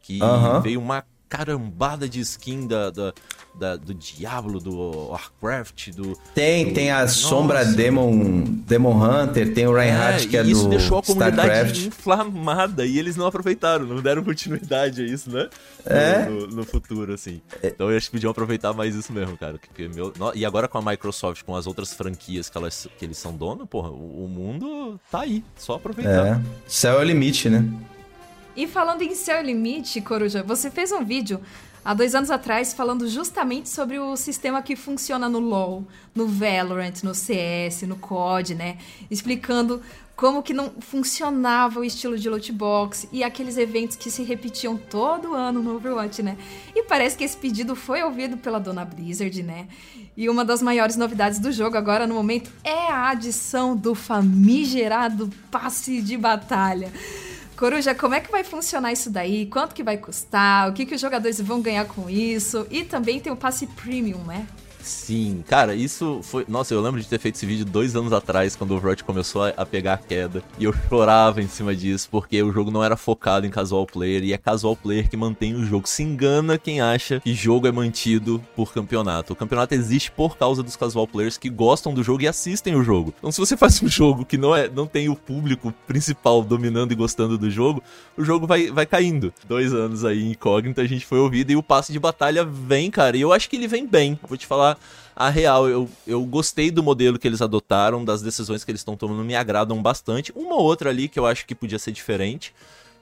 Que 0.00 0.22
uh 0.22 0.26
-huh. 0.26 0.62
veio 0.62 0.80
uma 0.80 1.04
carambada 1.36 2.08
de 2.08 2.20
skin 2.20 2.66
da, 2.66 2.90
da, 2.90 3.12
da, 3.54 3.76
do 3.76 3.92
Diablo, 3.92 4.58
do 4.58 5.10
Warcraft, 5.10 5.90
do. 5.90 6.16
Tem, 6.34 6.68
do... 6.68 6.74
tem 6.74 6.90
a 6.90 7.02
Nossa. 7.02 7.14
Sombra 7.14 7.64
Demon, 7.64 8.42
Demon 8.66 8.94
Hunter, 8.94 9.52
tem 9.52 9.66
o 9.66 9.74
Reinhardt 9.74 10.26
é, 10.26 10.28
que 10.30 10.36
é 10.36 10.42
do. 10.42 10.50
Isso 10.50 10.68
deixou 10.68 10.98
a 10.98 11.02
comunidade 11.02 11.36
StarCraft. 11.36 11.86
inflamada 11.86 12.86
e 12.86 12.98
eles 12.98 13.16
não 13.16 13.26
aproveitaram, 13.26 13.84
não 13.84 14.00
deram 14.00 14.24
continuidade 14.24 15.02
a 15.02 15.04
isso, 15.04 15.30
né? 15.30 15.48
É. 15.84 16.24
No, 16.24 16.46
no, 16.46 16.56
no 16.56 16.64
futuro, 16.64 17.12
assim. 17.12 17.42
É. 17.62 17.68
Então 17.68 17.90
eu 17.90 17.96
acho 17.96 18.06
que 18.06 18.12
podiam 18.12 18.30
aproveitar 18.30 18.72
mais 18.72 18.94
isso 18.94 19.12
mesmo, 19.12 19.36
cara. 19.36 19.58
Que, 19.74 19.88
meu... 19.88 20.12
E 20.34 20.44
agora 20.46 20.66
com 20.66 20.78
a 20.78 20.82
Microsoft, 20.82 21.42
com 21.44 21.54
as 21.54 21.66
outras 21.66 21.92
franquias 21.92 22.48
que, 22.48 22.56
elas, 22.56 22.88
que 22.98 23.04
eles 23.04 23.18
são 23.18 23.36
donos, 23.36 23.68
porra, 23.68 23.90
o, 23.90 24.24
o 24.24 24.28
mundo 24.28 24.98
tá 25.10 25.20
aí, 25.20 25.44
só 25.54 25.74
aproveitar. 25.74 26.38
É. 26.38 26.40
Céu 26.66 26.98
é 26.98 27.00
o 27.00 27.04
limite, 27.04 27.50
né? 27.50 27.62
E 28.56 28.66
falando 28.66 29.02
em 29.02 29.14
Céu 29.14 29.42
Limite, 29.42 30.00
Coruja, 30.00 30.42
você 30.42 30.70
fez 30.70 30.90
um 30.90 31.04
vídeo 31.04 31.42
há 31.84 31.92
dois 31.92 32.14
anos 32.14 32.30
atrás 32.30 32.72
falando 32.72 33.06
justamente 33.06 33.68
sobre 33.68 33.98
o 33.98 34.16
sistema 34.16 34.62
que 34.62 34.74
funciona 34.74 35.28
no 35.28 35.38
LoL, 35.38 35.84
no 36.14 36.26
Valorant, 36.26 37.02
no 37.02 37.14
CS, 37.14 37.82
no 37.82 37.96
COD, 37.96 38.54
né? 38.54 38.78
Explicando 39.10 39.82
como 40.16 40.42
que 40.42 40.54
não 40.54 40.72
funcionava 40.80 41.80
o 41.80 41.84
estilo 41.84 42.16
de 42.16 42.30
loot 42.30 42.50
box 42.50 43.06
e 43.12 43.22
aqueles 43.22 43.58
eventos 43.58 43.94
que 43.94 44.10
se 44.10 44.22
repetiam 44.22 44.74
todo 44.74 45.34
ano 45.34 45.62
no 45.62 45.76
Overwatch, 45.76 46.22
né? 46.22 46.38
E 46.74 46.82
parece 46.84 47.14
que 47.14 47.24
esse 47.24 47.36
pedido 47.36 47.76
foi 47.76 48.02
ouvido 48.02 48.38
pela 48.38 48.58
dona 48.58 48.86
Blizzard, 48.86 49.42
né? 49.42 49.68
E 50.16 50.30
uma 50.30 50.46
das 50.46 50.62
maiores 50.62 50.96
novidades 50.96 51.38
do 51.38 51.52
jogo 51.52 51.76
agora 51.76 52.06
no 52.06 52.14
momento 52.14 52.50
é 52.64 52.90
a 52.90 53.10
adição 53.10 53.76
do 53.76 53.94
famigerado 53.94 55.28
passe 55.50 56.00
de 56.00 56.16
batalha. 56.16 56.90
Coruja, 57.56 57.94
como 57.94 58.14
é 58.14 58.20
que 58.20 58.30
vai 58.30 58.44
funcionar 58.44 58.92
isso 58.92 59.08
daí? 59.08 59.46
Quanto 59.46 59.74
que 59.74 59.82
vai 59.82 59.96
custar? 59.96 60.68
O 60.68 60.74
que, 60.74 60.84
que 60.84 60.94
os 60.94 61.00
jogadores 61.00 61.40
vão 61.40 61.62
ganhar 61.62 61.86
com 61.86 62.08
isso? 62.10 62.66
E 62.70 62.84
também 62.84 63.18
tem 63.18 63.32
o 63.32 63.36
passe 63.36 63.66
premium, 63.66 64.22
né? 64.24 64.46
Sim, 64.86 65.42
cara, 65.48 65.74
isso 65.74 66.20
foi. 66.22 66.44
Nossa, 66.46 66.72
eu 66.72 66.80
lembro 66.80 67.00
de 67.00 67.08
ter 67.08 67.18
feito 67.18 67.34
esse 67.34 67.44
vídeo 67.44 67.64
dois 67.64 67.96
anos 67.96 68.12
atrás, 68.12 68.54
quando 68.54 68.70
o 68.70 68.76
Overwatch 68.76 69.02
começou 69.02 69.42
a, 69.44 69.66
pegar 69.66 69.94
a 69.94 69.98
queda. 69.98 70.44
E 70.60 70.64
eu 70.64 70.72
chorava 70.88 71.42
em 71.42 71.48
cima 71.48 71.74
disso, 71.74 72.08
porque 72.08 72.40
o 72.40 72.52
jogo 72.52 72.70
não 72.70 72.84
era 72.84 72.96
focado 72.96 73.44
em 73.44 73.50
casual 73.50 73.84
player, 73.84 74.22
e 74.22 74.32
é 74.32 74.38
casual 74.38 74.76
player 74.76 75.10
que 75.10 75.16
mantém 75.16 75.56
o 75.56 75.64
jogo. 75.64 75.88
Se 75.88 76.04
engana 76.04 76.56
quem 76.56 76.80
acha 76.80 77.18
que 77.18 77.34
jogo 77.34 77.66
é 77.66 77.72
mantido 77.72 78.40
por 78.54 78.72
campeonato. 78.72 79.32
O 79.32 79.36
campeonato 79.36 79.74
existe 79.74 80.12
por 80.12 80.38
causa 80.38 80.62
dos 80.62 80.76
casual 80.76 81.08
players 81.08 81.36
que 81.36 81.50
gostam 81.50 81.92
do 81.92 82.04
jogo 82.04 82.22
e 82.22 82.28
assistem 82.28 82.76
o 82.76 82.84
jogo. 82.84 83.12
Então, 83.18 83.32
se 83.32 83.40
você 83.40 83.56
faz 83.58 83.82
um 83.82 83.88
jogo 83.88 84.24
que 84.24 84.38
não, 84.38 84.54
é, 84.54 84.68
não 84.68 84.86
tem 84.86 85.08
o 85.08 85.16
público 85.16 85.74
principal 85.84 86.44
dominando 86.44 86.92
e 86.92 86.94
gostando 86.94 87.36
do 87.36 87.50
jogo, 87.50 87.82
o 88.16 88.24
jogo 88.24 88.46
vai, 88.46 88.70
vai 88.70 88.86
caindo. 88.86 89.34
Dois 89.48 89.74
anos 89.74 90.04
aí 90.04 90.30
incógnito, 90.30 90.80
a 90.80 90.86
gente 90.86 91.04
foi 91.04 91.18
ouvido 91.18 91.50
e 91.50 91.56
o 91.56 91.62
passe 91.62 91.92
de 91.92 91.98
batalha 91.98 92.44
vem, 92.44 92.88
cara. 92.88 93.16
E 93.16 93.20
eu 93.20 93.32
acho 93.32 93.50
que 93.50 93.56
ele 93.56 93.66
vem 93.66 93.84
bem. 93.84 94.16
Vou 94.28 94.38
te 94.38 94.46
falar 94.46 94.75
a 95.14 95.30
real, 95.30 95.68
eu, 95.68 95.88
eu 96.06 96.24
gostei 96.26 96.70
do 96.70 96.82
modelo 96.82 97.18
que 97.18 97.26
eles 97.26 97.40
adotaram, 97.40 98.04
das 98.04 98.20
decisões 98.20 98.64
que 98.64 98.70
eles 98.70 98.82
estão 98.82 98.96
tomando, 98.96 99.24
me 99.24 99.34
agradam 99.34 99.82
bastante. 99.82 100.30
Uma 100.36 100.56
outra 100.56 100.90
ali 100.90 101.08
que 101.08 101.18
eu 101.18 101.24
acho 101.24 101.46
que 101.46 101.54
podia 101.54 101.78
ser 101.78 101.92
diferente, 101.92 102.54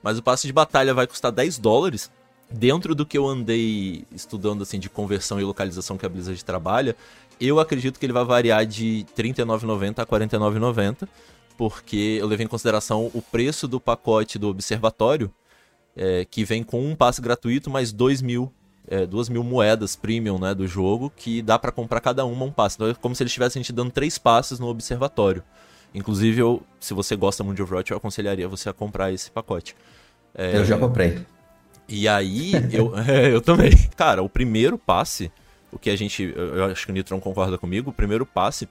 mas 0.03 0.17
o 0.17 0.23
passe 0.23 0.47
de 0.47 0.53
batalha 0.53 0.95
vai 0.95 1.07
custar 1.07 1.33
10 1.33 1.59
dólares. 1.59 2.11
dentro 2.51 2.95
do 2.95 3.05
que 3.05 3.19
eu 3.19 3.27
andei 3.27 4.05
estudando 4.15 4.63
assim 4.63 4.79
de 4.79 4.89
conversão 4.89 5.41
e 5.41 5.45
localização 5.45 5.97
que 5.97 6.07
a 6.07 6.09
Blizzard 6.09 6.45
trabalha, 6.45 6.95
eu 7.41 7.59
acredito 7.59 7.99
que 7.99 8.07
ele 8.07 8.13
vai 8.13 8.25
variar 8.25 8.65
de 8.65 9.05
R$ 9.17 9.33
39,90 9.33 9.99
a 9.99 10.03
R$ 10.03 10.27
49,90, 10.27 11.09
porque 11.57 12.19
eu 12.21 12.27
levei 12.27 12.45
em 12.45 12.49
consideração 12.49 13.11
o 13.13 13.23
preço 13.23 13.67
do 13.67 13.81
pacote 13.81 14.39
do 14.39 14.49
Observatório, 14.49 15.33
é, 15.97 16.25
que 16.25 16.45
vem 16.45 16.63
com 16.63 16.85
um 16.85 16.95
passe 16.95 17.21
gratuito 17.21 17.71
mais 17.71 17.93
2 17.93 18.23
mil, 18.23 18.53
é, 18.89 19.07
duas 19.07 19.29
mil 19.29 19.43
moedas 19.43 19.97
premium 19.97 20.39
né, 20.39 20.55
do 20.55 20.67
jogo, 20.67 21.13
que 21.15 21.43
dá 21.43 21.59
para 21.59 21.73
comprar 21.73 22.01
cada 22.01 22.25
uma 22.25 22.45
um 22.45 22.53
passe. 22.53 22.77
Então 22.77 22.89
é 22.89 22.95
como 22.95 23.15
se 23.15 23.23
eles 23.23 23.31
estivessem 23.31 23.63
te 23.63 23.73
dando 23.73 23.91
três 23.91 24.19
passes 24.19 24.59
no 24.59 24.69
Observatório. 24.69 25.43
Inclusive, 25.95 26.41
eu, 26.41 26.63
se 26.81 26.93
você 26.93 27.15
gosta 27.15 27.45
muito 27.45 27.57
de 27.57 27.63
Overwatch, 27.63 27.93
eu 27.93 27.97
aconselharia 27.97 28.49
você 28.49 28.69
a 28.69 28.73
comprar 28.73 29.13
esse 29.13 29.31
pacote. 29.31 29.77
É, 30.35 30.57
eu 30.57 30.65
já 30.65 30.77
comprei. 30.77 31.25
E 31.89 32.09
aí, 32.09 32.53
eu, 32.73 32.93
é, 32.99 33.33
eu 33.33 33.41
também. 33.41 33.71
Cara, 33.97 34.23
o 34.23 34.29
primeiro 34.29 34.77
passe, 34.77 35.31
o 35.71 35.79
que 35.79 35.89
a 35.91 35.97
gente. 35.97 36.35
Eu 36.37 36.65
acho 36.65 36.85
que 36.85 36.91
o 36.91 36.95
Nitron 36.95 37.21
concorda 37.21 37.57
comigo, 37.57 37.91
o 37.91 37.93
primeiro 37.93 38.27
passe, 38.27 38.69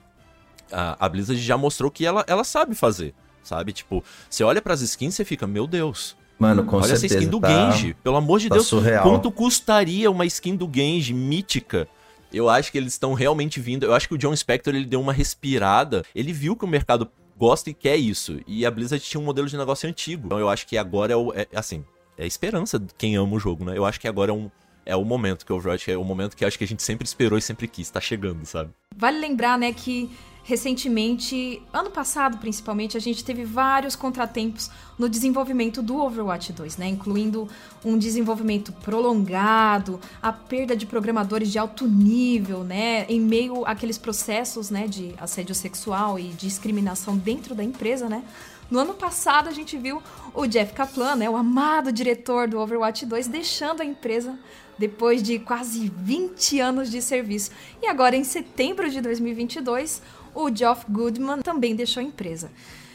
a, 0.72 1.06
a 1.06 1.08
Blizzard 1.08 1.42
já 1.42 1.58
mostrou 1.58 1.90
que 1.90 2.06
ela, 2.06 2.26
ela 2.28 2.44
sabe 2.44 2.76
fazer. 2.76 3.14
Sabe? 3.42 3.74
Tipo, 3.74 4.04
você 4.30 4.44
olha 4.44 4.62
para 4.62 4.74
as 4.74 4.82
skins 4.82 5.20
e 5.20 5.26
fica, 5.26 5.46
meu 5.46 5.68
Deus. 5.68 6.16
Mano, 6.40 6.64
com 6.64 6.78
Olha 6.78 6.88
certeza. 6.88 7.06
essa 7.06 7.16
skin 7.18 7.30
do 7.30 7.40
tá, 7.40 7.72
Genji. 7.72 7.94
Pelo 8.04 8.18
amor 8.18 8.40
de 8.40 8.50
tá 8.50 8.56
Deus. 8.56 8.68
surreal. 8.68 9.04
Quanto 9.04 9.32
custaria 9.32 10.10
uma 10.12 10.26
skin 10.26 10.56
do 10.56 10.70
Genji 10.72 11.14
mítica? 11.14 11.88
Eu 12.34 12.50
acho 12.50 12.72
que 12.72 12.78
eles 12.78 12.94
estão 12.94 13.14
realmente 13.14 13.60
vindo. 13.60 13.86
Eu 13.86 13.94
acho 13.94 14.08
que 14.08 14.16
o 14.16 14.18
John 14.18 14.36
Spector 14.36 14.74
ele 14.74 14.86
deu 14.86 15.00
uma 15.00 15.14
respirada. 15.14 16.04
Ele 16.16 16.34
viu 16.34 16.56
que 16.56 16.66
o 16.66 16.68
mercado 16.68 17.08
gosta 17.38 17.70
e 17.70 17.74
quer 17.74 17.96
isso. 17.98 18.40
E 18.48 18.66
a 18.66 18.72
Blizzard 18.72 19.04
tinha 19.04 19.22
um 19.22 19.24
modelo 19.24 19.48
de 19.48 19.58
negócio 19.58 19.88
antigo. 19.88 20.26
Então 20.26 20.40
eu 20.40 20.50
acho 20.50 20.66
que 20.66 20.78
agora 20.78 21.14
é 21.14 21.16
o. 21.16 21.32
É, 21.34 21.48
assim, 21.54 21.86
é 22.18 22.24
a 22.24 22.28
esperança 22.28 22.80
de 22.80 22.94
quem 22.98 23.16
ama 23.16 23.36
o 23.36 23.40
jogo, 23.40 23.64
né? 23.64 23.78
Eu 23.78 23.86
acho 23.86 24.00
que 24.00 24.08
agora 24.08 24.32
é 24.32 24.34
um. 24.34 24.50
É 24.86 24.96
o 24.96 25.06
momento 25.06 25.46
que 25.46 25.54
o 25.54 25.56
Overwatch 25.56 25.90
é 25.92 25.98
o 25.98 26.04
momento 26.04 26.36
que 26.36 26.44
acho 26.44 26.58
que 26.58 26.64
a 26.66 26.68
gente 26.68 26.84
sempre 26.84 27.08
esperou 27.08 27.38
e 27.38 27.42
sempre 27.42 27.68
quis. 27.70 27.90
Tá 27.90 28.02
chegando, 28.02 28.46
sabe? 28.46 28.72
Vale 28.98 29.18
lembrar, 29.18 29.58
né, 29.58 29.72
que 29.72 30.10
recentemente, 30.44 31.62
ano 31.72 31.90
passado 31.90 32.38
principalmente, 32.38 32.98
a 32.98 33.00
gente 33.00 33.24
teve 33.24 33.46
vários 33.46 33.96
contratempos 33.96 34.70
no 35.00 35.08
desenvolvimento 35.08 35.82
do 35.82 35.98
Overwatch 35.98 36.52
2, 36.52 36.78
né, 36.78 36.88
incluindo 36.88 37.48
um 37.84 37.98
desenvolvimento 37.98 38.72
prolongado, 38.74 40.00
a 40.22 40.34
perda 40.34 40.76
de 40.76 40.86
programadores 40.86 41.50
de 41.50 41.58
alto 41.58 41.88
nível, 41.88 42.64
né, 42.64 43.06
em 43.08 43.20
meio 43.20 43.66
àqueles 43.66 43.98
processos, 43.98 44.70
né, 44.70 44.86
de 44.88 45.16
assédio 45.18 45.56
sexual 45.56 46.20
e 46.20 46.28
discriminação 46.30 47.18
dentro 47.18 47.56
da 47.56 47.64
empresa, 47.64 48.10
né. 48.10 48.24
No 48.70 48.80
ano 48.80 48.94
passado 48.94 49.48
a 49.48 49.52
gente 49.52 49.78
viu 49.78 50.02
o 50.34 50.46
Jeff 50.46 50.74
Kaplan, 50.74 51.16
né, 51.16 51.30
o 51.30 51.38
amado 51.38 51.92
diretor 51.92 52.48
do 52.48 52.60
Overwatch 52.60 53.06
2, 53.06 53.28
deixando 53.28 53.82
a 53.82 53.86
empresa 53.86 54.38
depois 54.78 55.22
de 55.22 55.40
quase 55.40 55.92
20 55.96 56.60
anos 56.60 56.90
de 56.90 57.02
serviço. 57.02 57.52
E 57.82 57.88
agora, 57.88 58.16
em 58.16 58.24
setembro 58.24 58.90
de 58.90 59.02
2022, 59.02 60.02
o 60.36 60.54
Geoff 60.54 60.86
Goodman 60.90 61.42
também 61.42 61.76
deixou 61.76 62.02
a 62.02 62.04
empresa. 62.04 62.52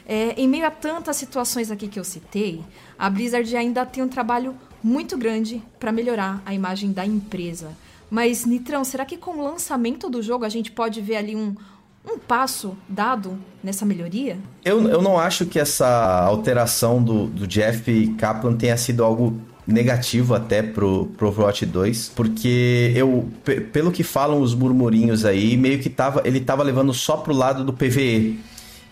É, 0.06 0.34
em 0.36 0.48
meio 0.48 0.66
a 0.66 0.70
tantas 0.70 1.16
situações 1.16 1.70
aqui 1.70 1.86
que 1.86 2.00
eu 2.00 2.04
citei, 2.04 2.62
a 2.98 3.10
Blizzard 3.10 3.54
ainda 3.56 3.84
tem 3.84 4.02
um 4.02 4.08
trabalho 4.08 4.56
muito 4.82 5.18
grande 5.18 5.62
para 5.78 5.92
melhorar 5.92 6.42
a 6.46 6.54
imagem 6.54 6.92
da 6.92 7.04
empresa. 7.04 7.76
Mas, 8.10 8.46
Nitrão, 8.46 8.84
será 8.84 9.04
que 9.04 9.18
com 9.18 9.32
o 9.32 9.44
lançamento 9.44 10.08
do 10.08 10.22
jogo 10.22 10.44
a 10.44 10.48
gente 10.48 10.72
pode 10.72 11.00
ver 11.00 11.16
ali 11.16 11.36
um, 11.36 11.54
um 12.10 12.18
passo 12.18 12.76
dado 12.88 13.38
nessa 13.62 13.84
melhoria? 13.84 14.38
Eu, 14.64 14.88
eu 14.88 15.02
não 15.02 15.18
acho 15.18 15.44
que 15.44 15.58
essa 15.58 16.24
alteração 16.24 17.02
do, 17.02 17.26
do 17.26 17.46
Jeff 17.46 18.14
Kaplan 18.14 18.56
tenha 18.56 18.76
sido 18.78 19.04
algo 19.04 19.38
negativo 19.68 20.34
até 20.34 20.62
pro, 20.62 21.06
pro 21.18 21.28
Overwatch 21.28 21.66
2, 21.66 22.12
porque 22.16 22.90
eu, 22.96 23.28
pelo 23.70 23.92
que 23.92 24.02
falam 24.02 24.40
os 24.40 24.54
murmurinhos 24.54 25.26
aí, 25.26 25.58
meio 25.58 25.78
que 25.78 25.90
tava, 25.90 26.22
ele 26.24 26.40
tava 26.40 26.62
levando 26.62 26.94
só 26.94 27.18
pro 27.18 27.34
lado 27.34 27.62
do 27.62 27.72
PVE. 27.74 28.40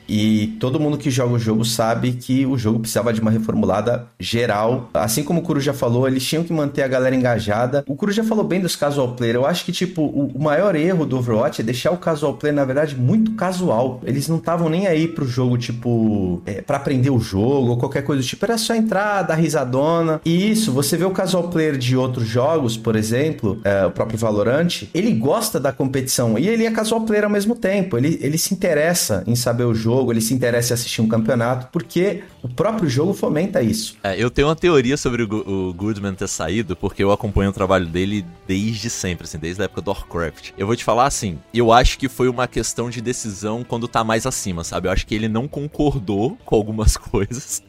E 0.09 0.57
todo 0.61 0.81
mundo 0.81 0.99
que 0.99 1.11
joga 1.11 1.35
o 1.35 1.39
jogo 1.39 1.65
sabe 1.65 2.13
que 2.13 2.47
o 2.47 2.57
jogo 2.57 2.81
precisava 2.81 3.13
de 3.13 3.21
uma 3.21 3.31
reformulada 3.31 4.07
geral. 4.19 4.91
Assim 4.95 5.23
como 5.23 5.41
o 5.41 5.43
Kuro 5.43 5.61
já 5.61 5.73
falou, 5.73 6.07
eles 6.07 6.25
tinham 6.25 6.45
que 6.45 6.53
manter 6.53 6.83
a 6.83 6.89
galera 6.89 7.15
engajada. 7.15 7.85
O 7.89 7.95
Kuro 7.95 8.13
já 8.13 8.25
falou 8.25 8.45
bem 8.45 8.61
dos 8.61 8.77
casual 8.77 9.15
player. 9.15 9.37
Eu 9.37 9.47
acho 9.47 9.65
que, 9.65 9.73
tipo, 9.73 10.03
o 10.03 10.43
maior 10.43 10.75
erro 10.75 11.05
do 11.05 11.19
Overwatch 11.19 11.61
é 11.61 11.65
deixar 11.65 11.91
o 11.91 11.97
casual 11.97 12.35
player, 12.35 12.55
na 12.55 12.65
verdade, 12.65 12.97
muito 12.97 13.33
casual. 13.33 14.01
Eles 14.05 14.29
não 14.29 14.37
estavam 14.37 14.69
nem 14.69 14.87
aí 14.87 15.09
pro 15.09 15.27
jogo, 15.27 15.59
tipo, 15.59 16.43
é, 16.47 16.61
para 16.61 16.77
aprender 16.77 17.11
o 17.11 17.19
jogo 17.19 17.71
ou 17.71 17.77
qualquer 17.77 18.03
coisa 18.03 18.23
do 18.23 18.27
tipo. 18.27 18.45
Era 18.45 18.59
só 18.59 18.75
entrar, 18.75 19.23
dar 19.23 19.35
risadona. 19.35 20.21
E 20.25 20.51
isso, 20.51 20.73
você 20.73 20.97
vê 20.97 21.05
o 21.05 21.11
casual 21.11 21.49
player 21.49 21.77
de 21.77 21.97
outros 21.97 22.27
jogos, 22.27 22.77
por 22.77 22.97
exemplo, 22.97 23.59
é, 23.65 23.87
o 23.87 23.91
próprio 23.91 24.19
Valorant, 24.19 24.85
ele 24.95 25.13
gosta 25.13 25.59
da 25.59 25.73
competição 25.73 26.39
e 26.39 26.49
ele 26.49 26.65
é 26.65 26.71
casual 26.71 27.03
player 27.03 27.25
ao 27.25 27.31
mesmo 27.31 27.55
tempo. 27.55 27.97
Ele, 27.97 28.19
ele 28.23 28.39
se 28.39 28.55
interessa 28.55 29.23
em 29.27 29.35
saber 29.35 29.65
o 29.65 29.75
jogo 29.75 29.96
jogo, 29.97 30.13
ele 30.13 30.21
se 30.21 30.35
interessa 30.35 30.73
em 30.73 30.75
assistir 30.75 31.01
um 31.01 31.09
campeonato, 31.09 31.69
porque 31.73 32.25
o 32.43 32.49
próprio 32.49 32.89
jogo 32.89 33.15
fomenta 33.15 33.63
isso. 33.63 33.97
É, 34.03 34.15
eu 34.23 34.31
tenho 34.31 34.49
uma 34.49 34.57
teoria 34.57 34.97
sobre 34.97 35.23
o, 35.23 35.73
Goodman 35.73 36.15
ter 36.15 36.29
saído, 36.29 36.77
porque 36.77 37.03
eu 37.03 37.11
acompanho 37.11 37.51
o 37.51 37.53
trabalho 37.53 37.87
dele 37.87 38.25
desde 38.47 38.91
sempre, 38.91 39.25
assim, 39.25 39.39
desde 39.39 39.63
a 39.63 39.65
época 39.65 39.81
do 39.81 39.91
Warcraft. 39.91 40.51
Eu 40.59 40.67
vou 40.67 40.77
te 40.77 40.85
falar 40.85 41.07
assim, 41.07 41.39
eu 41.53 41.73
acho 41.73 41.99
que 41.99 42.09
foi 42.09 42.29
uma 42.29 42.47
questão 42.47 42.91
de 42.91 43.01
decisão 43.01 43.65
quando 43.65 43.89
tá 43.89 44.05
mais 44.05 44.27
acima, 44.27 44.63
sabe? 44.63 44.89
Eu 44.89 44.93
acho 44.93 45.07
que 45.07 45.15
ele 45.15 45.29
não 45.29 45.49
concordou 45.49 46.37
com 46.45 46.55
algumas 46.55 46.97
coisas. 46.97 47.63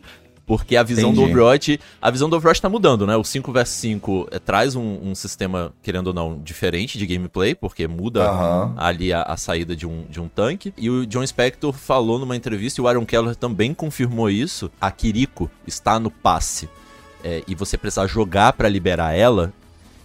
Porque 0.48 0.78
a 0.78 0.82
visão 0.82 1.12
Entendi. 1.12 1.26
do 1.26 1.30
Overwatch. 1.30 1.78
A 2.02 2.10
visão 2.10 2.30
do 2.30 2.38
Overwatch 2.38 2.62
tá 2.62 2.70
mudando, 2.70 3.06
né? 3.06 3.18
O 3.18 3.24
5 3.24 3.52
vs 3.52 3.68
5 3.68 4.28
é, 4.32 4.40
traz 4.40 4.76
um, 4.78 5.10
um, 5.10 5.14
sistema, 5.14 5.74
querendo 5.84 6.08
ou 6.08 6.14
não, 6.14 6.40
diferente 6.42 6.98
de 6.98 7.06
gameplay, 7.06 7.54
porque 7.54 7.86
muda 7.86 8.32
Uhum. 8.32 8.74
ali 8.78 9.12
a, 9.12 9.24
a 9.24 9.36
saída 9.36 9.76
de 9.76 9.86
um, 9.86 10.06
de 10.10 10.22
um 10.22 10.30
tanque. 10.30 10.74
E 10.78 10.90
o 10.90 11.06
John 11.06 11.28
Spector 11.28 11.74
falou 11.74 12.18
numa 12.18 12.34
entrevista, 12.36 12.80
e 12.80 12.82
o 12.82 12.88
Aaron 12.88 13.06
Keller 13.06 13.36
também 13.36 13.74
confirmou 13.74 14.30
isso. 14.30 14.72
A 14.80 14.90
Kiriko 14.90 15.52
está 15.68 16.00
no 16.00 16.10
passe. 16.10 16.70
é, 17.24 17.44
e 17.46 17.54
você 17.54 17.78
precisar 17.78 18.08
jogar 18.08 18.54
pra 18.54 18.70
liberar 18.70 19.14
ela, 19.14 19.52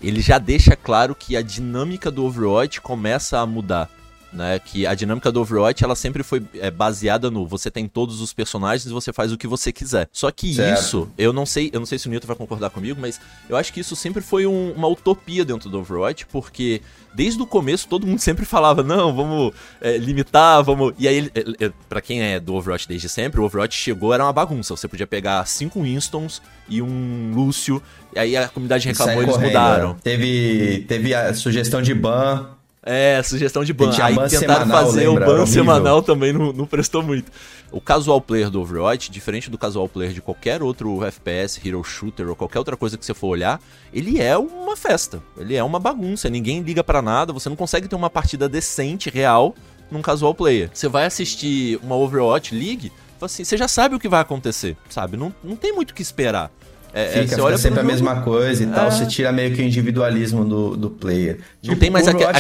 ele 0.03 0.21
já 0.21 0.39
deixa 0.39 0.75
claro 0.75 1.15
que 1.15 1.37
a 1.37 1.43
dinâmica 1.43 2.11
do 2.11 2.25
Overwatch 2.25 2.81
começa 2.81 3.39
a 3.39 3.47
mudar. 3.47 3.89
Né, 4.33 4.59
que 4.59 4.87
a 4.87 4.95
dinâmica 4.95 5.31
do 5.31 5.43
Overwatch 5.43 5.85
ela 5.85 5.95
sempre 5.95 6.23
foi 6.23 6.43
é, 6.55 6.71
baseada 6.71 7.31
no 7.31 7.47
você 7.47 7.71
tem 7.71 7.87
todos 7.87 8.23
os 8.23 8.33
personagens 8.33 8.87
e 8.87 8.89
você 8.89 9.13
faz 9.13 9.31
o 9.31 9.37
que 9.37 9.47
você 9.47 9.71
quiser. 9.71 10.09
Só 10.11 10.31
que 10.31 10.55
Certo. 10.55 10.81
isso, 10.81 11.09
eu 11.19 11.35
não 11.35 11.45
sei, 11.45 11.69
eu 11.71 11.79
não 11.79 11.85
sei 11.85 11.99
se 11.99 12.07
o 12.07 12.11
Newton 12.11 12.29
vai 12.29 12.37
concordar 12.37 12.71
comigo, 12.71 12.99
mas 12.99 13.21
eu 13.47 13.59
acho 13.59 13.71
que 13.71 13.81
isso 13.81 13.95
sempre 13.95 14.23
foi 14.23 14.47
um- 14.47 14.73
uma 14.73 14.89
utopia 14.89 15.45
dentro 15.45 15.69
do 15.69 15.79
Overwatch, 15.81 16.25
porque 16.33 16.81
desde 17.15 17.43
o 17.43 17.47
começo 17.47 17.87
todo 17.87 18.07
mundo 18.07 18.21
sempre 18.25 18.47
falava, 18.47 18.83
não, 18.83 19.15
vamos 19.15 19.53
é, 19.83 19.99
limitar, 19.99 20.65
vamos. 20.65 20.95
E 20.99 21.07
aí, 21.07 21.31
é, 21.35 21.67
é, 21.67 21.73
pra 21.87 22.01
quem 22.01 22.23
é 22.23 22.41
do 22.41 22.55
Overwatch 22.55 22.89
desde 22.89 23.11
sempre, 23.11 23.39
o 23.39 23.45
Overwatch 23.45 23.77
chegou, 23.77 24.15
era 24.15 24.25
uma 24.25 24.33
bagunça. 24.33 24.75
Você 24.75 24.89
podia 24.89 25.07
pegar 25.07 25.45
cinco 25.47 25.83
Winstons 25.83 26.41
e 26.67 26.81
um 26.81 27.33
Lúcio, 27.35 27.83
e 28.17 28.19
aí 28.19 28.35
a 28.35 28.49
comunidade 28.49 28.89
E 28.89 28.93
reclamou, 28.93 29.23
eles 29.23 29.35
correndo, 29.35 29.49
mudaram. 29.49 29.95
Teve, 30.03 30.87
teve 30.89 31.15
a 31.15 31.35
sugestão 31.35 31.83
de 31.83 31.93
ban. 31.95 32.47
É, 32.85 33.23
sugestão 33.23 33.63
de 33.63 33.73
ban. 33.73 33.91
Aí 34.03 34.15
ban 34.17 34.27
tentaram 34.29 34.65
semanal, 34.65 34.87
fazer 34.87 35.09
lembra? 35.09 35.25
o 35.25 35.27
ban 35.27 35.43
horrível. 35.43 35.47
semanal 35.47 36.03
também, 36.03 36.33
não, 36.33 36.53
não 36.53 36.67
prestou 36.67 37.03
muito. 37.03 37.31
O 37.71 37.81
casual 37.81 38.21
player 38.21 38.51
do 38.51 38.61
Overwatch, 38.61 39.11
diferente 39.11 39.49
do 39.49 39.57
casual 39.57 39.89
player 39.89 40.13
de 40.13 40.21
qualquer 40.21 40.63
outro 40.63 41.05
FPS, 41.05 41.61
hero 41.65 41.83
shooter 41.85 42.29
ou 42.29 42.35
qualquer 42.35 42.59
outra 42.59 42.77
coisa 42.77 42.99
que 42.99 43.07
você 43.07 43.15
for 43.15 43.29
olhar, 43.29 43.61
ele 43.95 44.21
é 44.21 44.37
uma 44.37 44.77
festa. 44.77 45.23
Ele 45.39 45.55
é 45.55 45.63
uma 45.63 45.79
bagunça. 45.79 46.29
Ninguém 46.29 46.61
liga 46.61 46.83
pra 46.83 47.01
nada. 47.01 47.33
Você 47.33 47.49
não 47.49 47.57
consegue 47.57 47.87
ter 47.87 47.95
uma 47.95 48.11
partida 48.11 48.49
decente, 48.49 49.09
real, 49.09 49.55
num 49.91 50.03
casual 50.03 50.35
player. 50.35 50.69
Você 50.75 50.89
vai 50.89 51.07
assistir 51.07 51.79
uma 51.83 51.95
Overwatch 51.97 52.55
League, 52.55 52.91
assim, 53.21 53.45
você 53.45 53.57
já 53.57 53.69
sabe 53.69 53.95
o 53.95 54.01
que 54.01 54.09
vai 54.09 54.21
acontecer, 54.21 54.77
sabe? 54.91 55.17
Não, 55.17 55.33
não 55.45 55.55
tem 55.55 55.73
muito 55.73 55.93
o 55.93 55.95
que 55.95 56.03
esperar. 56.03 56.51
É, 56.95 57.05
é, 57.05 57.09
Fica, 57.09 57.23
você 57.23 57.29
fica 57.31 57.43
olha 57.45 57.59
sempre 57.59 57.81
a 57.81 57.83
mesma 57.83 58.23
coisa 58.23 58.63
e 58.63 58.67
tal. 58.67 58.87
É. 58.87 58.91
Você 58.91 59.07
tira 59.07 59.33
meio 59.33 59.55
que 59.55 59.61
o 59.63 59.65
individualismo 59.65 60.45
do, 60.45 60.77
do 60.77 60.91
player. 60.91 61.39
Não 61.63 61.71
Tipo, 61.71 61.77
tem 61.81 61.91
mais 61.91 62.07
aquela, 62.07 62.33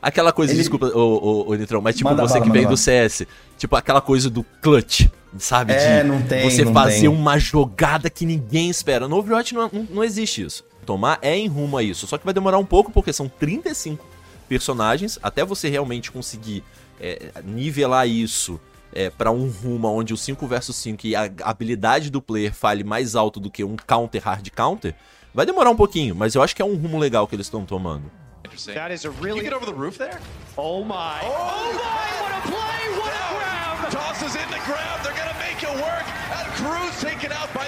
aquela 0.00 0.32
coisa, 0.32 0.52
ele- 0.52 0.60
desculpa, 0.60 0.86
ô, 0.86 1.00
ô, 1.46 1.50
ô, 1.50 1.54
Nitrão, 1.54 1.80
mas 1.80 1.96
tipo, 1.96 2.08
Manda 2.08 2.22
você 2.22 2.34
bala, 2.34 2.46
que 2.46 2.50
veio 2.52 2.68
do. 2.68 2.76
CS, 2.76 3.26
tipo, 3.58 3.76
aquela 3.76 4.00
coisa 4.00 4.30
do 4.30 4.42
clutch, 4.62 5.06
sabe? 5.38 5.72
É, 5.74 6.02
De 6.02 6.08
não 6.08 6.22
tem, 6.22 6.48
Você 6.50 6.64
não 6.64 6.72
fazer 6.72 7.00
tem. 7.00 7.08
uma 7.08 7.38
jogada 7.38 8.08
que 8.08 8.24
ninguém 8.24 8.70
espera. 8.70 9.06
No 9.06 9.16
Overwatch 9.16 9.54
não, 9.54 9.70
não, 9.72 9.86
não 9.90 10.04
existe 10.04 10.42
isso. 10.42 10.64
Tomar 10.86 11.18
é 11.22 11.36
em 11.36 11.46
rumo 11.48 11.76
a 11.78 11.82
isso. 11.82 12.06
Só 12.06 12.16
que 12.18 12.24
vai 12.24 12.34
demorar 12.34 12.58
um 12.58 12.64
pouco, 12.64 12.90
porque 12.92 13.12
são 13.12 13.28
35 13.28 14.04
personagens, 14.48 15.18
até 15.22 15.44
você 15.44 15.68
realmente 15.68 16.10
conseguir 16.12 16.62
é, 17.00 17.30
nivelar 17.44 18.06
isso 18.08 18.60
é, 18.94 19.10
para 19.10 19.30
um 19.30 19.50
rumo 19.50 19.88
onde 19.88 20.14
o 20.14 20.16
5 20.16 20.46
versus 20.46 20.76
5 20.76 21.06
e 21.06 21.16
a 21.16 21.30
habilidade 21.42 22.10
do 22.10 22.22
player 22.22 22.54
fale 22.54 22.84
mais 22.84 23.16
alto 23.16 23.40
do 23.40 23.50
que 23.50 23.64
um 23.64 23.76
counter 23.76 24.22
hard 24.22 24.48
counter, 24.50 24.94
vai 25.34 25.44
demorar 25.44 25.70
um 25.70 25.76
pouquinho, 25.76 26.14
mas 26.14 26.34
eu 26.34 26.42
acho 26.42 26.54
que 26.54 26.62
é 26.62 26.64
um 26.64 26.76
rumo 26.76 26.98
legal 26.98 27.26
que 27.26 27.34
eles 27.34 27.46
estão 27.46 27.64
tomando. 27.64 28.10
Interesting. 28.44 28.74
That 28.74 28.92
is 28.92 29.04
a 29.04 29.10
really. 29.10 29.38
You 29.38 29.44
get 29.44 29.54
over 29.54 29.66
the 29.66 29.72
roof 29.72 29.98
there? 29.98 30.18
Oh 30.56 30.84
my. 30.84 31.20
Oh 31.22 31.72
my! 31.72 32.10
What 32.22 32.32
a 32.32 32.42
play! 32.46 32.98
What 33.00 33.12
a 33.12 33.26
grab! 33.34 33.90
Tosses 33.90 34.36
in 34.36 34.48
the 34.50 34.60
grab. 34.66 35.02
They're 35.02 35.16
going 35.16 35.32
to 35.32 35.38
make 35.38 35.62
it 35.64 35.74
work. 35.82 36.04
And 36.30 36.46
Cruz 36.54 37.00
taken 37.00 37.32
out 37.32 37.52
by 37.54 37.64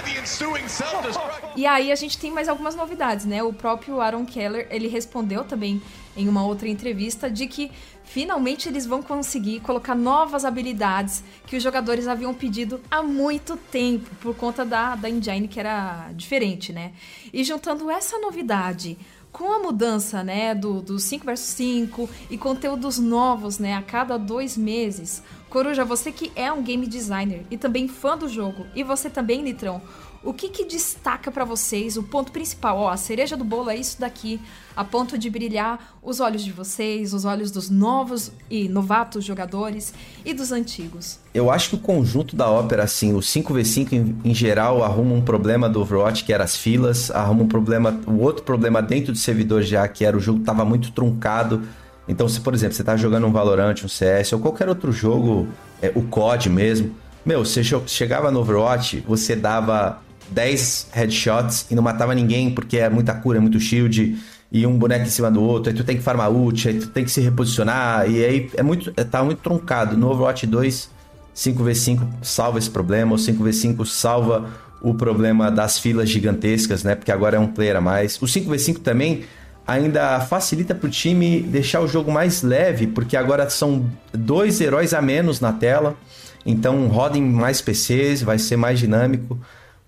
E 1.55 1.67
aí 1.67 1.93
a 1.93 1.95
gente 1.95 2.19
tem 2.19 2.33
mais 2.33 2.49
algumas 2.49 2.75
novidades, 2.75 3.25
né? 3.25 3.43
O 3.43 3.53
próprio 3.53 4.01
Aaron 4.01 4.27
Keller, 4.27 4.67
ele 4.71 4.89
respondeu 4.89 5.45
também 5.45 5.81
em 6.17 6.29
uma 6.29 6.45
outra 6.45 6.69
entrevista 6.69 7.31
de 7.31 7.47
que 7.47 7.71
finalmente 8.07 8.69
eles 8.69 8.87
vão 8.87 9.03
conseguir 9.03 9.61
colocar 9.61 9.95
novas 9.95 10.45
habilidades 10.45 11.23
que 11.47 11.57
os 11.57 11.63
jogadores 11.63 12.09
haviam 12.09 12.33
pedido 12.33 12.81
há 12.91 13.03
muito 13.03 13.57
tempo 13.57 14.09
por 14.21 14.35
conta 14.35 14.65
da, 14.65 14.95
da 14.95 15.11
engine 15.11 15.49
que 15.49 15.61
era 15.61 16.11
diferente, 16.15 16.73
né? 16.73 16.93
E 17.33 17.45
juntando 17.45 17.91
essa 17.91 18.19
novidade 18.19 18.97
com 19.31 19.53
a 19.53 19.59
mudança, 19.59 20.25
né, 20.25 20.55
do, 20.55 20.81
do 20.81 20.99
5 20.99 21.27
vs 21.27 21.39
5 21.41 22.09
e 22.31 22.39
conteúdos 22.39 22.99
novos, 22.99 23.59
né, 23.59 23.75
a 23.75 23.83
cada 23.83 24.17
dois 24.17 24.57
meses, 24.57 25.23
Coruja, 25.51 25.85
você 25.85 26.11
que 26.11 26.33
é 26.35 26.51
um 26.51 26.63
game 26.63 26.87
designer 26.87 27.45
e 27.51 27.59
também 27.59 27.87
fã 27.87 28.17
do 28.17 28.29
jogo, 28.29 28.67
e 28.75 28.83
você 28.83 29.11
também, 29.11 29.43
Litrão, 29.43 29.81
o 30.27 30.35
que, 30.35 30.49
que 30.49 30.65
destaca 30.65 31.31
para 31.31 31.45
vocês 31.45 31.97
o 31.97 32.03
ponto 32.03 32.33
principal? 32.33 32.79
Ó, 32.79 32.89
a 32.89 32.97
cereja 32.97 33.37
do 33.37 33.45
bolo 33.45 33.71
é 33.71 33.77
isso 33.77 34.01
daqui, 34.01 34.41
a 34.75 34.85
ponto 34.85 35.17
de 35.17 35.31
brilhar 35.31 35.97
os 36.03 36.19
olhos 36.19 36.45
de 36.45 36.51
vocês, 36.51 37.15
os 37.15 37.25
olhos 37.25 37.53
dos 37.53 37.71
novos 37.71 38.33
e 38.51 38.69
novatos 38.69 39.25
jogadores 39.25 39.95
e 40.25 40.35
dos 40.35 40.51
antigos. 40.51 41.21
Eu 41.33 41.49
acho 41.49 41.71
que 41.71 41.75
o 41.77 41.79
conjunto 41.79 42.35
da 42.35 42.51
ópera, 42.51 42.83
assim, 42.83 43.15
o 43.15 43.21
5v5 43.21 43.93
em, 43.93 44.19
em 44.25 44.35
geral 44.35 44.83
arruma 44.83 45.15
um 45.15 45.23
problema 45.23 45.69
do 45.69 45.81
Overwatch, 45.81 46.25
que 46.25 46.33
era 46.33 46.43
as 46.43 46.57
filas, 46.57 47.09
arruma 47.13 47.45
um 47.45 47.49
problema, 47.49 48.01
o 48.07 48.19
outro 48.19 48.43
problema 48.43 48.83
dentro 48.83 49.13
do 49.13 49.19
servidor 49.19 49.63
já, 49.63 49.87
que 49.87 50.05
era 50.05 50.17
o 50.17 50.21
jogo 50.21 50.41
tava 50.41 50.65
muito 50.65 50.91
truncado. 50.91 51.63
Então, 52.09 52.29
se 52.29 52.41
por 52.41 52.53
exemplo, 52.53 52.75
você 52.75 52.83
tá 52.83 52.97
jogando 52.97 53.29
um 53.29 53.33
Valorant, 53.33 53.77
um 53.85 53.89
CS 53.89 54.33
ou 54.33 54.41
qualquer 54.41 54.69
outro 54.69 54.91
jogo, 54.91 55.47
é, 55.81 55.93
o 55.95 56.03
COD 56.03 56.51
mesmo, 56.51 56.95
meu, 57.25 57.45
você 57.45 57.63
chegava 57.87 58.31
no 58.31 58.41
Overwatch, 58.41 59.03
você 59.07 59.35
dava 59.35 60.01
10 60.31 60.89
headshots 60.93 61.67
e 61.71 61.75
não 61.75 61.83
matava 61.83 62.15
ninguém 62.15 62.51
porque 62.51 62.79
é 62.79 62.89
muita 62.89 63.15
cura, 63.15 63.39
é 63.39 63.41
muito 63.41 63.59
shield 63.61 64.19
e 64.51 64.67
um 64.67 64.79
boneco 64.79 65.05
em 65.05 65.11
cima 65.11 65.31
do 65.31 65.43
outro, 65.43 65.71
aí 65.71 65.77
tu 65.77 65.85
tem 65.85 65.97
que 65.97 66.03
farmar 66.03 66.31
ult, 66.31 66.69
aí 66.69 66.79
tu 66.79 66.89
tem 66.89 67.05
que 67.05 67.11
se 67.11 67.21
reposicionar 67.21 68.09
e 68.09 68.25
aí 68.25 68.51
é 68.55 68.63
muito, 68.63 68.93
é, 68.97 69.05
tá 69.05 69.23
muito 69.23 69.41
truncado. 69.41 69.97
No 69.97 70.11
Overwatch 70.11 70.47
2, 70.47 70.91
5v5 71.35 72.07
salva 72.23 72.59
esse 72.59 72.71
problema, 72.71 73.15
o 73.15 73.19
5v5 73.19 73.85
salva 73.85 74.49
o 74.81 74.95
problema 74.95 75.51
das 75.51 75.79
filas 75.79 76.09
gigantescas, 76.09 76.85
né? 76.85 76.95
Porque 76.95 77.11
agora 77.11 77.37
é 77.37 77.41
um 77.41 77.49
player 77.49 77.77
a 77.77 77.81
mais. 77.81 78.17
O 78.23 78.27
5v5 78.27 78.79
também 78.79 79.25
ainda 79.67 80.21
facilita 80.21 80.75
pro 80.75 80.89
time 80.89 81.41
deixar 81.41 81.81
o 81.81 81.89
jogo 81.89 82.13
mais 82.13 82.43
leve, 82.43 82.87
porque 82.87 83.17
agora 83.17 83.51
são 83.51 83.85
dois 84.13 84.61
heróis 84.61 84.95
a 84.95 85.03
menos 85.03 85.41
na 85.41 85.53
tela. 85.53 85.97
Então 86.45 86.87
roda 86.87 87.19
em 87.19 87.23
mais 87.23 87.61
PCs, 87.61 88.23
vai 88.23 88.39
ser 88.39 88.57
mais 88.57 88.79
dinâmico. 88.79 89.39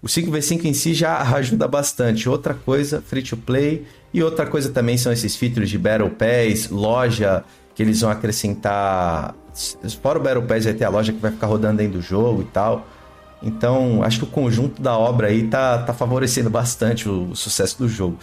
O 0.03 0.07
5v5 0.07 0.65
em 0.65 0.73
si 0.73 0.95
já 0.95 1.21
ajuda 1.35 1.67
bastante. 1.67 2.29
Outra 2.29 2.55
coisa, 2.55 3.03
free 3.03 3.23
to 3.23 3.37
play. 3.37 3.87
E 4.13 4.23
outra 4.23 4.47
coisa 4.47 4.71
também 4.71 4.97
são 4.97 5.13
esses 5.13 5.37
features 5.37 5.69
de 5.69 5.79
Battle 5.79 6.11
Pass, 6.11 6.71
loja, 6.71 7.45
que 7.75 7.83
eles 7.83 8.01
vão 8.01 8.11
acrescentar. 8.11 9.35
Fora 10.01 10.19
o 10.19 10.23
Battle 10.23 10.45
Pass, 10.45 10.65
vai 10.65 10.75
ter 10.75 10.85
a 10.85 10.89
loja 10.89 11.13
que 11.13 11.19
vai 11.19 11.33
ficar 11.33 11.47
rodando 11.47 11.79
dentro 11.79 11.99
do 11.99 12.03
jogo 12.03 12.43
e 12.43 12.47
tal. 12.47 12.87
Então, 13.43 14.03
acho 14.03 14.19
que 14.19 14.25
o 14.25 14.29
conjunto 14.29 14.81
da 14.83 14.97
obra 14.97 15.29
aí 15.29 15.47
tá, 15.47 15.79
tá 15.79 15.95
favorecendo 15.95 16.51
bastante 16.51 17.09
o, 17.09 17.31
o 17.31 17.37
sucesso 17.37 17.79
do 17.79 17.89
jogo. 17.89 18.19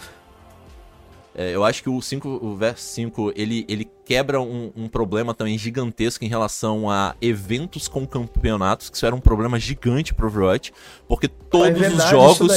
É, 1.34 1.54
eu 1.54 1.64
acho 1.64 1.82
que 1.82 1.88
o 1.88 2.00
5, 2.00 2.28
o 2.28 2.56
verso 2.56 2.82
5, 2.94 3.32
ele, 3.36 3.64
ele 3.68 3.88
quebra 4.06 4.40
um, 4.40 4.70
um, 4.76 4.88
problema 4.88 5.34
também 5.34 5.58
gigantesco 5.58 6.24
em 6.24 6.28
relação 6.28 6.88
a 6.88 7.16
eventos 7.20 7.88
com 7.88 8.06
campeonatos, 8.06 8.88
que 8.88 8.96
isso 8.96 9.04
era 9.04 9.14
um 9.14 9.20
problema 9.20 9.58
gigante 9.58 10.14
pro 10.14 10.28
Overwatch, 10.28 10.72
porque 11.08 11.26
todos 11.26 11.82
é 11.82 11.88
os 11.88 12.08
jogos. 12.08 12.52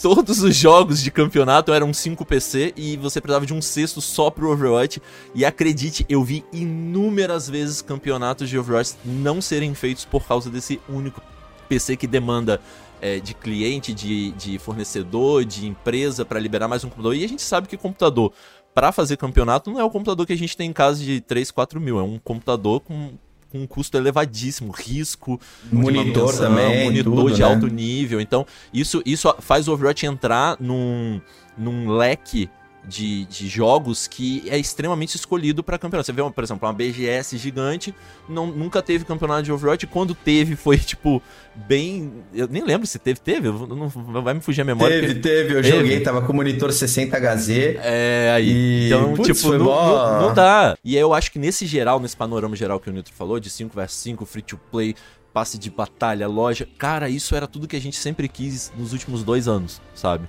Todos 0.00 0.42
os 0.42 0.54
jogos 0.54 1.02
de 1.02 1.10
campeonato 1.10 1.72
eram 1.72 1.92
5 1.92 2.22
PC 2.26 2.74
e 2.76 2.98
você 2.98 3.18
precisava 3.18 3.46
de 3.46 3.54
um 3.54 3.62
sexto 3.62 4.02
só 4.02 4.30
pro 4.30 4.52
Overwatch. 4.52 5.00
E 5.34 5.42
acredite, 5.42 6.04
eu 6.06 6.22
vi 6.22 6.44
inúmeras 6.52 7.48
vezes 7.48 7.80
campeonatos 7.80 8.50
de 8.50 8.58
Overwatch 8.58 8.94
não 9.02 9.40
serem 9.40 9.74
feitos 9.74 10.04
por 10.04 10.22
causa 10.26 10.50
desse 10.50 10.78
único 10.86 11.22
PC 11.66 11.96
que 11.96 12.06
demanda 12.06 12.60
é, 13.00 13.18
de 13.20 13.34
cliente, 13.34 13.92
de, 13.92 14.32
de 14.32 14.58
fornecedor, 14.58 15.44
de 15.44 15.66
empresa 15.66 16.24
para 16.24 16.40
liberar 16.40 16.68
mais 16.68 16.84
um 16.84 16.88
computador. 16.88 17.16
E 17.16 17.24
a 17.24 17.28
gente 17.28 17.42
sabe 17.42 17.68
que 17.68 17.76
computador 17.76 18.32
para 18.76 18.92
fazer 18.92 19.16
campeonato 19.16 19.70
não 19.70 19.80
é 19.80 19.84
o 19.84 19.88
computador 19.88 20.26
que 20.26 20.34
a 20.34 20.36
gente 20.36 20.54
tem 20.54 20.68
em 20.68 20.72
casa 20.72 21.02
de 21.02 21.22
3, 21.22 21.50
4 21.50 21.80
mil. 21.80 21.98
É 21.98 22.02
um 22.02 22.18
computador 22.18 22.80
com, 22.80 23.12
com 23.50 23.60
um 23.60 23.66
custo 23.66 23.96
elevadíssimo, 23.96 24.70
risco, 24.70 25.40
monitor 25.72 26.36
também, 26.36 26.84
monitor 26.84 27.14
tudo, 27.14 27.34
de 27.34 27.40
né? 27.40 27.48
alto 27.48 27.68
nível. 27.68 28.20
Então, 28.20 28.46
isso, 28.74 29.00
isso 29.06 29.34
faz 29.38 29.66
o 29.66 29.72
Overwatch 29.72 30.04
entrar 30.04 30.58
num, 30.60 31.22
num 31.56 31.88
leque 31.88 32.50
de, 32.86 33.24
de 33.26 33.48
jogos 33.48 34.06
que 34.06 34.44
é 34.48 34.58
extremamente 34.58 35.16
escolhido 35.16 35.62
para 35.62 35.78
campeonato. 35.78 36.06
Você 36.06 36.12
vê, 36.12 36.22
por 36.30 36.44
exemplo, 36.44 36.68
uma 36.68 36.72
BGS 36.72 37.36
gigante, 37.36 37.94
não, 38.28 38.46
nunca 38.46 38.80
teve 38.80 39.04
campeonato 39.04 39.42
de 39.42 39.52
Overwatch. 39.52 39.86
Quando 39.86 40.14
teve, 40.14 40.54
foi 40.56 40.78
tipo 40.78 41.20
bem. 41.54 42.12
Eu 42.32 42.46
nem 42.48 42.62
lembro 42.64 42.86
se 42.86 42.98
teve, 42.98 43.18
teve, 43.20 43.48
não, 43.48 43.88
vai 44.22 44.34
me 44.34 44.40
fugir 44.40 44.60
a 44.60 44.64
memória. 44.64 45.00
Teve, 45.00 45.14
porque... 45.14 45.28
teve, 45.28 45.54
eu 45.54 45.62
teve. 45.62 45.76
joguei, 45.76 46.00
tava 46.00 46.22
com 46.22 46.32
o 46.32 46.36
monitor 46.36 46.70
60HZ. 46.70 47.78
É, 47.82 48.32
aí. 48.34 48.48
E... 48.48 48.86
Então, 48.86 49.14
Putz, 49.14 49.38
tipo, 49.38 49.52
não, 49.52 49.64
não, 49.64 50.20
não, 50.22 50.34
dá. 50.34 50.76
E 50.84 50.96
aí 50.96 51.02
eu 51.02 51.12
acho 51.12 51.32
que 51.32 51.38
nesse 51.38 51.66
geral, 51.66 51.98
nesse 51.98 52.16
panorama 52.16 52.54
geral 52.54 52.78
que 52.78 52.88
o 52.88 52.92
Nitro 52.92 53.12
falou, 53.12 53.40
de 53.40 53.50
5 53.50 53.74
vs 53.74 53.92
5, 53.92 54.26
free 54.26 54.42
to 54.42 54.60
play, 54.70 54.94
passe 55.32 55.58
de 55.58 55.70
batalha, 55.70 56.26
loja, 56.26 56.66
cara, 56.78 57.10
isso 57.10 57.34
era 57.34 57.46
tudo 57.46 57.68
que 57.68 57.76
a 57.76 57.80
gente 57.80 57.96
sempre 57.96 58.28
quis 58.28 58.72
nos 58.76 58.92
últimos 58.92 59.22
dois 59.22 59.46
anos, 59.46 59.82
sabe? 59.94 60.26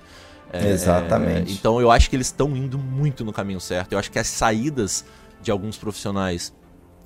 É, 0.52 0.70
Exatamente. 0.70 1.52
então 1.52 1.80
eu 1.80 1.90
acho 1.90 2.08
que 2.08 2.16
eles 2.16 2.28
estão 2.28 2.56
indo 2.56 2.78
muito 2.78 3.24
no 3.24 3.32
caminho 3.32 3.60
certo. 3.60 3.92
Eu 3.92 3.98
acho 3.98 4.10
que 4.10 4.18
as 4.18 4.26
saídas 4.26 5.04
de 5.42 5.50
alguns 5.50 5.76
profissionais 5.76 6.52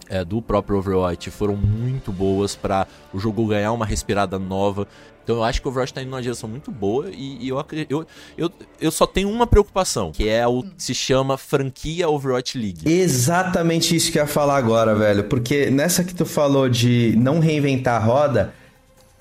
é, 0.09 0.25
do 0.25 0.41
próprio 0.43 0.79
Overwatch 0.79 1.31
foram 1.31 1.57
muito 1.57 2.13
boas 2.13 2.55
para 2.55 2.87
o 3.13 3.19
jogo 3.19 3.47
ganhar 3.47 3.73
uma 3.73 3.87
respirada 3.87 4.39
nova. 4.39 4.87
Então 5.25 5.37
eu 5.37 5.45
acho 5.45 5.61
que 5.61 5.69
o 5.69 5.71
Overwatch 5.71 5.93
está 5.93 6.03
indo 6.03 6.11
numa 6.11 6.21
direção 6.21 6.49
muito 6.49 6.71
boa 6.71 7.09
e, 7.11 7.45
e 7.45 7.49
eu, 7.49 7.65
eu, 7.89 8.07
eu, 8.37 8.51
eu 8.81 8.91
só 8.91 9.07
tenho 9.07 9.31
uma 9.31 9.47
preocupação, 9.47 10.11
que 10.11 10.29
é 10.29 10.47
o 10.47 10.63
que 10.63 10.83
se 10.83 10.95
chama 10.95 11.39
franquia 11.39 12.09
Overwatch 12.09 12.59
League. 12.59 12.93
Exatamente 12.93 13.95
isso 13.95 14.11
que 14.11 14.19
eu 14.19 14.23
ia 14.23 14.29
falar 14.29 14.57
agora, 14.57 14.95
velho. 14.95 15.25
Porque 15.25 15.71
nessa 15.71 16.03
que 16.03 16.15
tu 16.15 16.27
falou 16.27 16.69
de 16.69 17.15
não 17.17 17.39
reinventar 17.39 18.03
a 18.03 18.05
roda, 18.05 18.53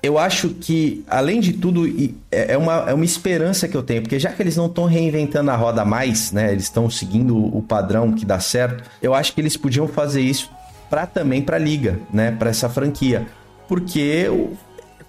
eu 0.02 0.18
acho 0.18 0.48
que, 0.48 1.04
além 1.08 1.38
de 1.38 1.52
tudo, 1.52 1.86
é, 2.30 2.54
é 2.54 2.58
uma, 2.58 2.90
é 2.90 2.94
uma 2.94 3.04
esperança 3.04 3.68
que 3.68 3.76
eu 3.76 3.84
tenho, 3.84 4.02
porque 4.02 4.18
já 4.18 4.32
que 4.32 4.42
eles 4.42 4.56
não 4.56 4.66
estão 4.66 4.84
reinventando 4.84 5.50
a 5.50 5.56
roda 5.56 5.84
mais, 5.84 6.32
né? 6.32 6.50
Eles 6.50 6.64
estão 6.64 6.90
seguindo 6.90 7.36
o 7.36 7.62
padrão 7.62 8.12
que 8.12 8.26
dá 8.26 8.40
certo, 8.40 8.82
eu 9.00 9.14
acho 9.14 9.32
que 9.32 9.40
eles 9.40 9.56
podiam 9.56 9.86
fazer 9.86 10.20
isso 10.20 10.50
para 10.90 11.06
também 11.06 11.40
para 11.40 11.56
liga, 11.56 12.00
né? 12.12 12.32
Para 12.32 12.50
essa 12.50 12.68
franquia. 12.68 13.26
Porque 13.68 14.28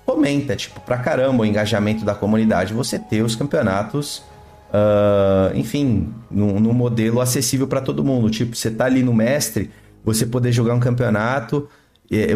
fomenta, 0.06 0.56
tipo, 0.56 0.79
pra 0.82 0.97
caramba 0.99 1.41
o 1.41 1.45
engajamento 1.45 2.06
da 2.06 2.13
comunidade 2.13 2.71
você 2.71 2.99
ter 2.99 3.23
os 3.23 3.36
campeonatos, 3.36 4.19
uh, 4.69 5.58
enfim, 5.58 6.13
no, 6.29 6.60
no 6.60 6.71
modelo 6.71 7.19
acessível 7.19 7.67
para 7.67 7.82
todo 7.82 8.03
mundo. 8.03 8.29
Tipo, 8.29 8.56
você 8.56 8.69
tá 8.69 8.86
ali 8.86 9.01
no 9.01 9.13
mestre, 9.13 9.71
você 10.06 10.23
poder 10.23 10.51
jogar 10.51 10.75
um 10.75 10.79
campeonato 10.79 11.67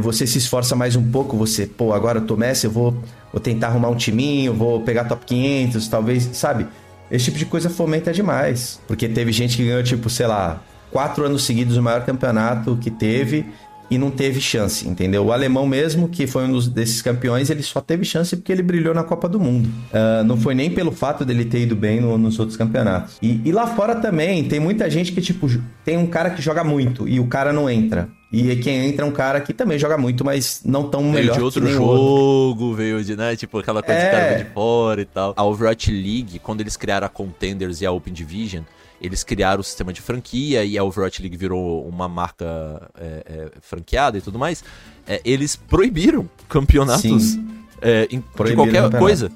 você 0.01 0.25
se 0.25 0.37
esforça 0.37 0.75
mais 0.75 0.95
um 0.95 1.11
pouco, 1.11 1.35
você, 1.37 1.65
pô, 1.65 1.93
agora 1.93 2.19
eu 2.19 2.25
tô 2.25 2.35
Messi, 2.35 2.65
eu 2.65 2.71
vou, 2.71 2.91
vou 3.31 3.39
tentar 3.39 3.67
arrumar 3.67 3.89
um 3.89 3.95
timinho, 3.95 4.53
vou 4.53 4.81
pegar 4.81 5.05
top 5.05 5.25
500, 5.25 5.87
talvez, 5.87 6.29
sabe? 6.33 6.67
Esse 7.09 7.25
tipo 7.25 7.37
de 7.37 7.45
coisa 7.45 7.69
fomenta 7.69 8.11
demais. 8.11 8.79
Porque 8.87 9.07
teve 9.07 9.31
gente 9.31 9.55
que 9.57 9.65
ganhou, 9.65 9.83
tipo, 9.83 10.09
sei 10.09 10.27
lá, 10.27 10.61
quatro 10.91 11.25
anos 11.25 11.43
seguidos 11.43 11.77
o 11.77 11.83
maior 11.83 12.05
campeonato 12.05 12.77
que 12.77 12.91
teve 12.91 13.45
e 13.89 13.97
não 13.97 14.11
teve 14.11 14.41
chance, 14.41 14.87
entendeu? 14.87 15.25
O 15.25 15.31
alemão 15.31 15.65
mesmo, 15.65 16.09
que 16.09 16.27
foi 16.27 16.43
um 16.43 16.59
desses 16.67 17.01
campeões, 17.01 17.49
ele 17.49 17.63
só 17.63 17.79
teve 17.79 18.03
chance 18.03 18.35
porque 18.35 18.51
ele 18.51 18.61
brilhou 18.61 18.93
na 18.93 19.03
Copa 19.03 19.29
do 19.29 19.39
Mundo. 19.39 19.67
Uh, 19.67 20.23
não 20.25 20.35
foi 20.37 20.53
nem 20.53 20.69
pelo 20.69 20.91
fato 20.91 21.23
dele 21.23 21.45
ter 21.45 21.61
ido 21.61 21.75
bem 21.75 22.01
no, 22.01 22.17
nos 22.17 22.37
outros 22.39 22.57
campeonatos. 22.57 23.17
E, 23.21 23.41
e, 23.45 23.51
lá 23.51 23.65
fora 23.67 23.95
também, 23.95 24.43
tem 24.43 24.59
muita 24.59 24.89
gente 24.89 25.13
que, 25.13 25.21
tipo, 25.21 25.47
tem 25.85 25.97
um 25.97 26.07
cara 26.07 26.31
que 26.31 26.41
joga 26.41 26.63
muito 26.63 27.07
e 27.07 27.19
o 27.19 27.27
cara 27.27 27.53
não 27.53 27.69
entra. 27.69 28.09
E 28.31 28.57
quem 28.57 28.89
entra 28.89 29.05
é 29.05 29.07
um 29.07 29.11
cara 29.11 29.39
que 29.39 29.53
também 29.53 29.79
joga 29.79 29.97
muito, 29.97 30.25
mas 30.25 30.61
não 30.65 30.89
tão 30.89 31.01
veio 31.03 31.13
melhor 31.13 31.37
de 31.37 31.41
outro 31.41 31.65
jogo, 31.65 31.85
outro. 31.85 32.73
veio 32.73 33.03
de, 33.03 33.15
né, 33.15 33.35
tipo, 33.37 33.57
aquela 33.57 33.81
coisa 33.81 33.99
é. 33.99 34.05
de 34.05 34.11
cara 34.11 34.43
de 34.43 34.53
fora 34.53 35.01
e 35.01 35.05
tal. 35.05 35.33
A 35.37 35.45
Overwatch 35.45 35.89
League, 35.89 36.39
quando 36.39 36.59
eles 36.59 36.75
criaram 36.75 37.07
a 37.07 37.09
Contenders 37.09 37.79
e 37.79 37.85
a 37.85 37.91
Open 37.91 38.13
Division, 38.13 38.63
eles 39.01 39.23
criaram 39.23 39.61
o 39.61 39.63
sistema 39.63 39.93
de 39.93 40.01
franquia 40.01 40.65
e 40.65 40.77
a 40.77 40.83
Overwatch 40.83 41.21
League 41.21 41.37
virou 41.37 41.87
uma 41.87 42.09
marca 42.09 42.89
é, 42.99 43.23
é, 43.25 43.51
franqueada 43.61 44.17
e 44.17 44.21
tudo 44.21 44.37
mais. 44.37 44.63
É, 45.07 45.21
eles 45.23 45.55
proibiram 45.55 46.29
campeonatos 46.49 47.37
é, 47.81 48.07
em, 48.11 48.19
de 48.19 48.55
qualquer 48.55 48.89
coisa. 48.97 49.31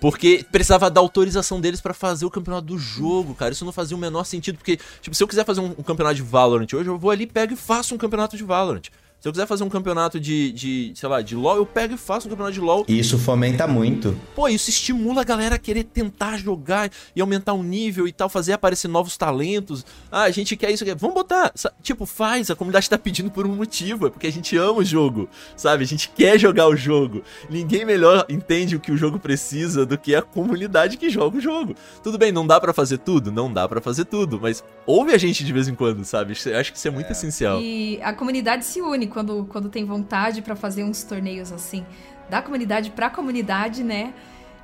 Porque 0.00 0.44
precisava 0.50 0.90
da 0.90 1.00
autorização 1.00 1.60
deles 1.60 1.80
para 1.80 1.94
fazer 1.94 2.24
o 2.24 2.30
campeonato 2.30 2.66
do 2.66 2.78
jogo, 2.78 3.34
cara. 3.34 3.52
Isso 3.52 3.64
não 3.64 3.72
fazia 3.72 3.96
o 3.96 4.00
menor 4.00 4.24
sentido, 4.24 4.56
porque, 4.56 4.78
tipo, 5.00 5.14
se 5.14 5.22
eu 5.22 5.28
quiser 5.28 5.44
fazer 5.44 5.60
um, 5.60 5.74
um 5.78 5.82
campeonato 5.82 6.16
de 6.16 6.22
Valorant 6.22 6.72
hoje, 6.72 6.88
eu 6.88 6.98
vou 6.98 7.10
ali, 7.10 7.26
pego 7.26 7.52
e 7.52 7.56
faço 7.56 7.94
um 7.94 7.98
campeonato 7.98 8.36
de 8.36 8.42
Valorant 8.42 8.88
Se 9.24 9.28
eu 9.28 9.32
quiser 9.32 9.46
fazer 9.46 9.64
um 9.64 9.70
campeonato 9.70 10.20
de, 10.20 10.52
de, 10.52 10.92
sei 10.94 11.08
lá, 11.08 11.22
de 11.22 11.34
LoL, 11.34 11.56
eu 11.56 11.64
pego 11.64 11.94
e 11.94 11.96
faço 11.96 12.26
um 12.26 12.30
campeonato 12.30 12.52
de 12.52 12.60
LoL. 12.60 12.84
Isso 12.86 13.18
fomenta 13.18 13.66
muito. 13.66 14.14
Pô, 14.34 14.48
isso 14.48 14.68
estimula 14.68 15.22
a 15.22 15.24
galera 15.24 15.54
a 15.54 15.58
querer 15.58 15.84
tentar 15.84 16.36
jogar 16.36 16.90
e 17.16 17.22
aumentar 17.22 17.54
o 17.54 17.62
nível 17.62 18.06
e 18.06 18.12
tal, 18.12 18.28
fazer 18.28 18.52
aparecer 18.52 18.86
novos 18.86 19.16
talentos. 19.16 19.82
Ah, 20.12 20.24
a 20.24 20.30
gente 20.30 20.54
quer 20.58 20.70
isso 20.72 20.84
aqui. 20.84 20.94
Vamos 20.94 21.14
botar. 21.14 21.54
Tipo, 21.82 22.04
faz, 22.04 22.50
a 22.50 22.54
comunidade 22.54 22.90
tá 22.90 22.98
pedindo 22.98 23.30
por 23.30 23.46
um 23.46 23.56
motivo, 23.56 24.08
é 24.08 24.10
porque 24.10 24.26
a 24.26 24.30
gente 24.30 24.58
ama 24.58 24.80
o 24.80 24.84
jogo, 24.84 25.26
sabe? 25.56 25.84
A 25.84 25.86
gente 25.86 26.10
quer 26.10 26.38
jogar 26.38 26.68
o 26.68 26.76
jogo. 26.76 27.22
Ninguém 27.48 27.86
melhor 27.86 28.26
entende 28.28 28.76
o 28.76 28.80
que 28.80 28.92
o 28.92 28.96
jogo 28.98 29.18
precisa 29.18 29.86
do 29.86 29.96
que 29.96 30.14
a 30.14 30.20
comunidade 30.20 30.98
que 30.98 31.08
joga 31.08 31.38
o 31.38 31.40
jogo. 31.40 31.74
Tudo 32.02 32.18
bem, 32.18 32.30
não 32.30 32.46
dá 32.46 32.60
para 32.60 32.74
fazer 32.74 32.98
tudo? 32.98 33.32
Não 33.32 33.50
dá 33.50 33.66
para 33.66 33.80
fazer 33.80 34.04
tudo, 34.04 34.38
mas 34.38 34.62
ouve 34.84 35.14
a 35.14 35.18
gente 35.18 35.42
de 35.42 35.50
vez 35.50 35.66
em 35.66 35.74
quando, 35.74 36.04
sabe? 36.04 36.34
Eu 36.44 36.58
acho 36.58 36.70
que 36.70 36.76
isso 36.76 36.88
é 36.88 36.90
muito 36.90 37.08
é. 37.08 37.12
essencial. 37.12 37.58
E 37.62 37.98
a 38.02 38.12
comunidade 38.12 38.66
se 38.66 38.82
une 38.82 39.13
quando, 39.14 39.46
quando 39.50 39.70
tem 39.70 39.84
vontade 39.84 40.42
para 40.42 40.54
fazer 40.54 40.84
uns 40.84 41.02
torneios 41.04 41.50
assim, 41.52 41.86
da 42.28 42.42
comunidade 42.42 42.90
para 42.90 43.08
comunidade, 43.08 43.82
né? 43.82 44.12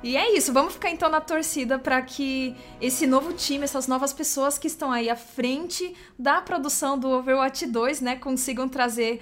E 0.03 0.17
é 0.17 0.35
isso, 0.35 0.51
vamos 0.51 0.73
ficar 0.73 0.89
então 0.89 1.09
na 1.09 1.21
torcida 1.21 1.77
para 1.77 2.01
que 2.01 2.55
esse 2.81 3.05
novo 3.05 3.33
time, 3.33 3.63
essas 3.63 3.87
novas 3.87 4.11
pessoas 4.11 4.57
que 4.57 4.65
estão 4.65 4.91
aí 4.91 5.09
à 5.09 5.15
frente 5.15 5.95
da 6.17 6.41
produção 6.41 6.97
do 6.97 7.07
Overwatch 7.09 7.67
2, 7.67 8.01
né, 8.01 8.15
consigam 8.15 8.67
trazer 8.67 9.21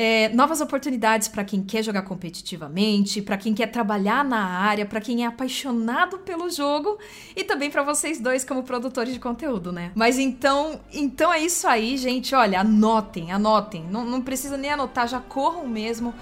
é, 0.00 0.28
novas 0.28 0.60
oportunidades 0.60 1.26
para 1.26 1.42
quem 1.42 1.60
quer 1.60 1.82
jogar 1.82 2.02
competitivamente, 2.02 3.20
para 3.20 3.36
quem 3.36 3.52
quer 3.52 3.66
trabalhar 3.66 4.24
na 4.24 4.38
área, 4.38 4.86
para 4.86 5.00
quem 5.00 5.24
é 5.24 5.26
apaixonado 5.26 6.18
pelo 6.18 6.48
jogo 6.48 6.96
e 7.34 7.42
também 7.42 7.68
para 7.68 7.82
vocês 7.82 8.20
dois 8.20 8.44
como 8.44 8.62
produtores 8.62 9.12
de 9.12 9.18
conteúdo, 9.18 9.72
né? 9.72 9.90
Mas 9.96 10.16
então, 10.16 10.80
então 10.92 11.32
é 11.32 11.40
isso 11.40 11.66
aí, 11.66 11.96
gente. 11.96 12.32
Olha, 12.32 12.60
anotem, 12.60 13.32
anotem. 13.32 13.88
Não, 13.90 14.04
não 14.04 14.22
precisa 14.22 14.56
nem 14.56 14.70
anotar, 14.70 15.08
já 15.08 15.18
corram 15.18 15.66
mesmo. 15.66 16.14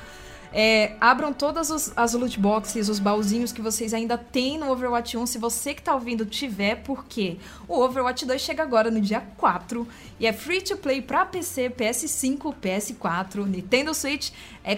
É, 0.59 0.97
abram 0.99 1.35
todas 1.35 1.69
os, 1.69 1.93
as 1.95 2.15
loot 2.15 2.41
boxes, 2.41 2.89
os 2.89 2.99
baúzinhos 2.99 3.53
que 3.53 3.61
vocês 3.61 3.93
ainda 3.93 4.17
têm 4.17 4.57
no 4.57 4.71
Overwatch 4.71 5.15
1, 5.15 5.27
se 5.27 5.37
você 5.37 5.75
que 5.75 5.83
tá 5.83 5.93
ouvindo 5.95 6.25
tiver, 6.25 6.77
porque 6.77 7.37
o 7.69 7.79
Overwatch 7.79 8.25
2 8.25 8.41
chega 8.41 8.63
agora 8.63 8.91
no 8.91 8.99
dia 8.99 9.21
4 9.37 9.87
e 10.19 10.27
é 10.27 10.33
free 10.33 10.63
to 10.63 10.79
play 10.79 11.03
para 11.03 11.27
PC, 11.27 11.69
PS5, 11.69 12.55
PS4, 12.55 13.45
Nintendo 13.45 13.93
Switch, 13.93 14.31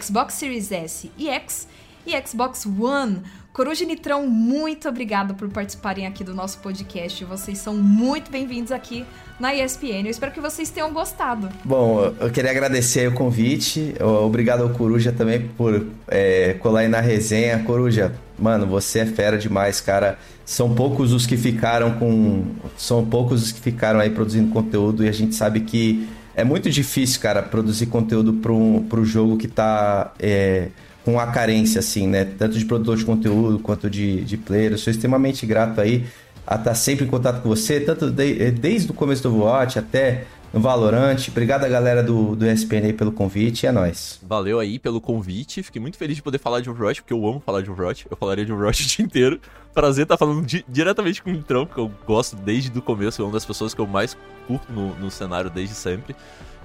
Xbox 0.03 0.35
Series 0.35 0.73
S 0.73 1.13
e 1.17 1.29
X 1.29 1.69
e 2.05 2.27
Xbox 2.27 2.67
One. 2.67 3.23
Coruja 3.59 3.83
e 3.83 3.87
Nitrão, 3.89 4.25
muito 4.25 4.89
obrigada 4.89 5.35
por 5.35 5.49
participarem 5.49 6.07
aqui 6.07 6.23
do 6.23 6.33
nosso 6.33 6.59
podcast. 6.59 7.25
Vocês 7.25 7.59
são 7.59 7.75
muito 7.75 8.31
bem-vindos 8.31 8.71
aqui 8.71 9.05
na 9.41 9.53
ESPN. 9.53 10.05
Eu 10.05 10.11
espero 10.11 10.31
que 10.31 10.41
vocês 10.41 10.71
tenham 10.71 10.93
gostado. 10.93 11.49
Bom, 11.65 12.15
eu 12.21 12.31
queria 12.31 12.53
agradecer 12.53 13.09
o 13.09 13.13
convite. 13.15 13.97
Obrigado 14.01 14.63
ao 14.63 14.69
Coruja 14.69 15.11
também 15.11 15.49
por 15.57 15.89
é, 16.07 16.55
colar 16.61 16.83
aí 16.83 16.89
na 16.89 17.01
resenha. 17.01 17.59
Coruja, 17.65 18.15
mano, 18.39 18.65
você 18.65 19.01
é 19.01 19.07
fera 19.07 19.37
demais, 19.37 19.81
cara. 19.81 20.21
São 20.45 20.73
poucos 20.73 21.13
os 21.13 21.27
que 21.27 21.37
ficaram 21.37 21.99
com. 21.99 22.45
São 22.77 23.05
poucos 23.05 23.43
os 23.43 23.51
que 23.51 23.61
ficaram 23.61 23.99
aí 23.99 24.11
produzindo 24.11 24.53
conteúdo 24.53 25.05
e 25.05 25.09
a 25.09 25.13
gente 25.13 25.35
sabe 25.35 25.63
que 25.63 26.09
é 26.33 26.45
muito 26.45 26.71
difícil, 26.71 27.21
cara, 27.21 27.43
produzir 27.43 27.87
conteúdo 27.87 28.35
para 28.35 28.53
um, 28.53 29.05
jogo 29.05 29.37
que 29.37 29.49
tá. 29.49 30.13
É, 30.21 30.69
com 31.09 31.19
a 31.19 31.27
carência, 31.29 31.79
assim, 31.79 32.07
né? 32.07 32.23
Tanto 32.23 32.59
de 32.59 32.67
produtor 32.67 32.99
de 32.99 33.03
conteúdo 33.03 33.59
quanto 33.61 33.89
de, 33.89 34.23
de 34.25 34.37
player. 34.37 34.73
Eu 34.73 34.79
sou 34.79 34.91
extremamente 34.91 35.47
grato 35.47 35.81
aí 35.81 36.05
a 36.47 36.57
estar 36.57 36.65
tá 36.65 36.75
sempre 36.75 37.07
em 37.07 37.09
contato 37.09 37.41
com 37.41 37.49
você, 37.49 37.81
tanto 37.81 38.11
de, 38.11 38.43
eh, 38.43 38.51
desde 38.51 38.91
o 38.91 38.95
começo 38.95 39.23
do 39.23 39.31
Overwatch 39.31 39.79
até 39.79 40.27
no 40.53 40.61
Valorant. 40.61 41.17
Obrigado 41.29 41.65
a 41.65 41.69
galera 41.69 42.03
do, 42.03 42.37
do 42.37 42.47
ESPN 42.47 42.85
aí 42.85 42.93
pelo 42.93 43.11
convite, 43.11 43.67
é 43.67 43.73
nóis. 43.73 44.21
Valeu 44.23 44.61
aí 44.61 44.79
pelo 44.79 45.01
convite, 45.01 45.63
fiquei 45.63 45.81
muito 45.81 45.97
feliz 45.97 46.15
de 46.15 46.23
poder 46.23 46.37
falar 46.37 46.61
de 46.61 46.69
Overwatch, 46.69 47.01
porque 47.01 47.15
eu 47.15 47.27
amo 47.27 47.41
falar 47.41 47.63
de 47.63 47.71
Overwatch, 47.71 48.07
eu 48.11 48.15
falaria 48.15 48.45
de 48.45 48.53
Overwatch 48.53 48.85
o 48.85 48.87
dia 48.87 49.03
inteiro. 49.03 49.41
Prazer 49.73 50.03
estar 50.03 50.19
tá 50.19 50.19
falando 50.19 50.45
di 50.45 50.63
diretamente 50.69 51.23
com 51.23 51.31
o 51.31 51.33
Nitrão, 51.33 51.65
que 51.65 51.79
eu 51.79 51.91
gosto 52.07 52.37
desde 52.37 52.79
o 52.79 52.83
começo, 52.83 53.23
é 53.23 53.25
uma 53.25 53.33
das 53.33 53.47
pessoas 53.47 53.73
que 53.73 53.81
eu 53.81 53.87
mais 53.87 54.15
curto 54.47 54.71
no, 54.71 54.95
no 54.97 55.11
cenário 55.11 55.49
desde 55.49 55.75
sempre. 55.75 56.15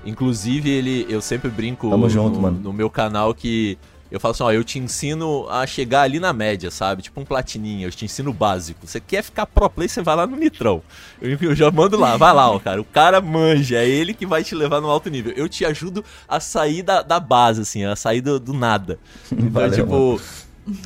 Inclusive, 0.05 0.69
ele, 0.69 1.05
eu 1.07 1.21
sempre 1.21 1.49
brinco 1.49 1.89
Tamo 1.89 2.09
junto, 2.09 2.35
no, 2.35 2.41
mano. 2.41 2.59
no 2.59 2.73
meu 2.73 2.89
canal 2.89 3.33
que 3.33 3.77
eu 4.13 4.19
falo 4.19 4.31
assim, 4.31 4.43
ó, 4.43 4.51
eu 4.51 4.63
te 4.63 4.77
ensino 4.77 5.49
a 5.49 5.65
chegar 5.65 6.03
ali 6.03 6.19
na 6.19 6.31
média, 6.31 6.69
sabe? 6.69 7.01
Tipo 7.01 7.19
um 7.19 7.25
platininha, 7.25 7.87
eu 7.87 7.89
te 7.89 8.05
ensino 8.05 8.29
o 8.29 8.33
básico. 8.33 8.85
Você 8.85 8.99
quer 8.99 9.23
ficar 9.23 9.47
pro 9.47 9.67
play, 9.67 9.89
você 9.89 10.03
vai 10.03 10.15
lá 10.15 10.27
no 10.27 10.37
Nitrão. 10.37 10.83
Eu, 11.19 11.35
eu 11.41 11.55
já 11.55 11.71
mando 11.71 11.97
lá, 11.97 12.15
vai 12.15 12.31
lá, 12.31 12.51
ó, 12.51 12.59
cara. 12.59 12.79
O 12.79 12.85
cara 12.85 13.19
manja, 13.19 13.77
é 13.77 13.89
ele 13.89 14.13
que 14.13 14.23
vai 14.23 14.43
te 14.43 14.53
levar 14.53 14.79
no 14.79 14.87
alto 14.87 15.09
nível. 15.09 15.33
Eu 15.35 15.49
te 15.49 15.65
ajudo 15.65 16.05
a 16.29 16.39
sair 16.39 16.83
da, 16.83 17.01
da 17.01 17.19
base, 17.19 17.61
assim, 17.61 17.85
a 17.85 17.95
sair 17.95 18.21
do, 18.21 18.39
do 18.39 18.53
nada. 18.53 18.99
Então, 19.33 19.49
Valeu, 19.49 19.71
tipo... 19.71 20.21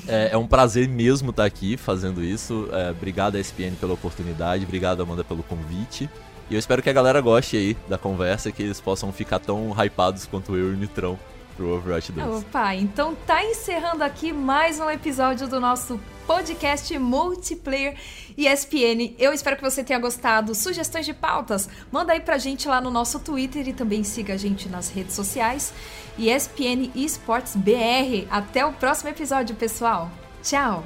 É, 0.07 0.29
é, 0.31 0.37
um 0.37 0.47
prazer 0.47 0.87
mesmo 0.87 1.31
estar 1.31 1.43
aqui 1.43 1.75
fazendo 1.75 2.23
isso. 2.23 2.69
É, 2.71 2.91
obrigado, 2.91 3.37
SPN, 3.37 3.75
pela 3.77 3.93
oportunidade. 3.93 4.63
Obrigado, 4.63 5.03
Amanda, 5.03 5.23
pelo 5.25 5.43
convite. 5.43 6.09
E 6.49 6.53
eu 6.55 6.59
espero 6.59 6.81
que 6.81 6.89
a 6.89 6.93
galera 6.93 7.19
goste 7.19 7.57
aí 7.57 7.77
da 7.89 7.97
conversa, 7.97 8.53
que 8.53 8.63
eles 8.63 8.79
possam 8.79 9.11
ficar 9.11 9.39
tão 9.39 9.75
hypados 9.77 10.25
quanto 10.25 10.55
eu 10.55 10.71
e 10.71 10.73
o 10.75 10.77
Nitrão 10.77 11.19
pro 11.57 11.73
Overwatch 11.75 12.11
2. 12.11 12.43
Opa, 12.43 12.75
então 12.75 13.15
tá 13.25 13.43
encerrando 13.43 14.03
aqui 14.03 14.31
mais 14.31 14.79
um 14.79 14.89
episódio 14.89 15.47
do 15.47 15.59
nosso 15.59 15.99
podcast 16.27 16.97
Multiplayer 16.99 17.97
ESPN. 18.37 19.15
Eu 19.17 19.33
espero 19.33 19.55
que 19.55 19.63
você 19.63 19.83
tenha 19.83 19.97
gostado. 19.97 20.53
Sugestões 20.53 21.05
de 21.05 21.13
pautas, 21.13 21.67
manda 21.91 22.13
aí 22.13 22.19
pra 22.19 22.37
gente 22.37 22.67
lá 22.67 22.79
no 22.79 22.91
nosso 22.91 23.19
Twitter 23.19 23.67
e 23.67 23.73
também 23.73 24.03
siga 24.03 24.35
a 24.35 24.37
gente 24.37 24.69
nas 24.69 24.89
redes 24.89 25.15
sociais. 25.15 25.73
ESPN 26.17 26.91
Esports 26.93 27.55
BR. 27.55 28.27
Até 28.29 28.63
o 28.63 28.71
próximo 28.71 29.09
episódio, 29.09 29.55
pessoal. 29.55 30.11
Tchau! 30.43 30.83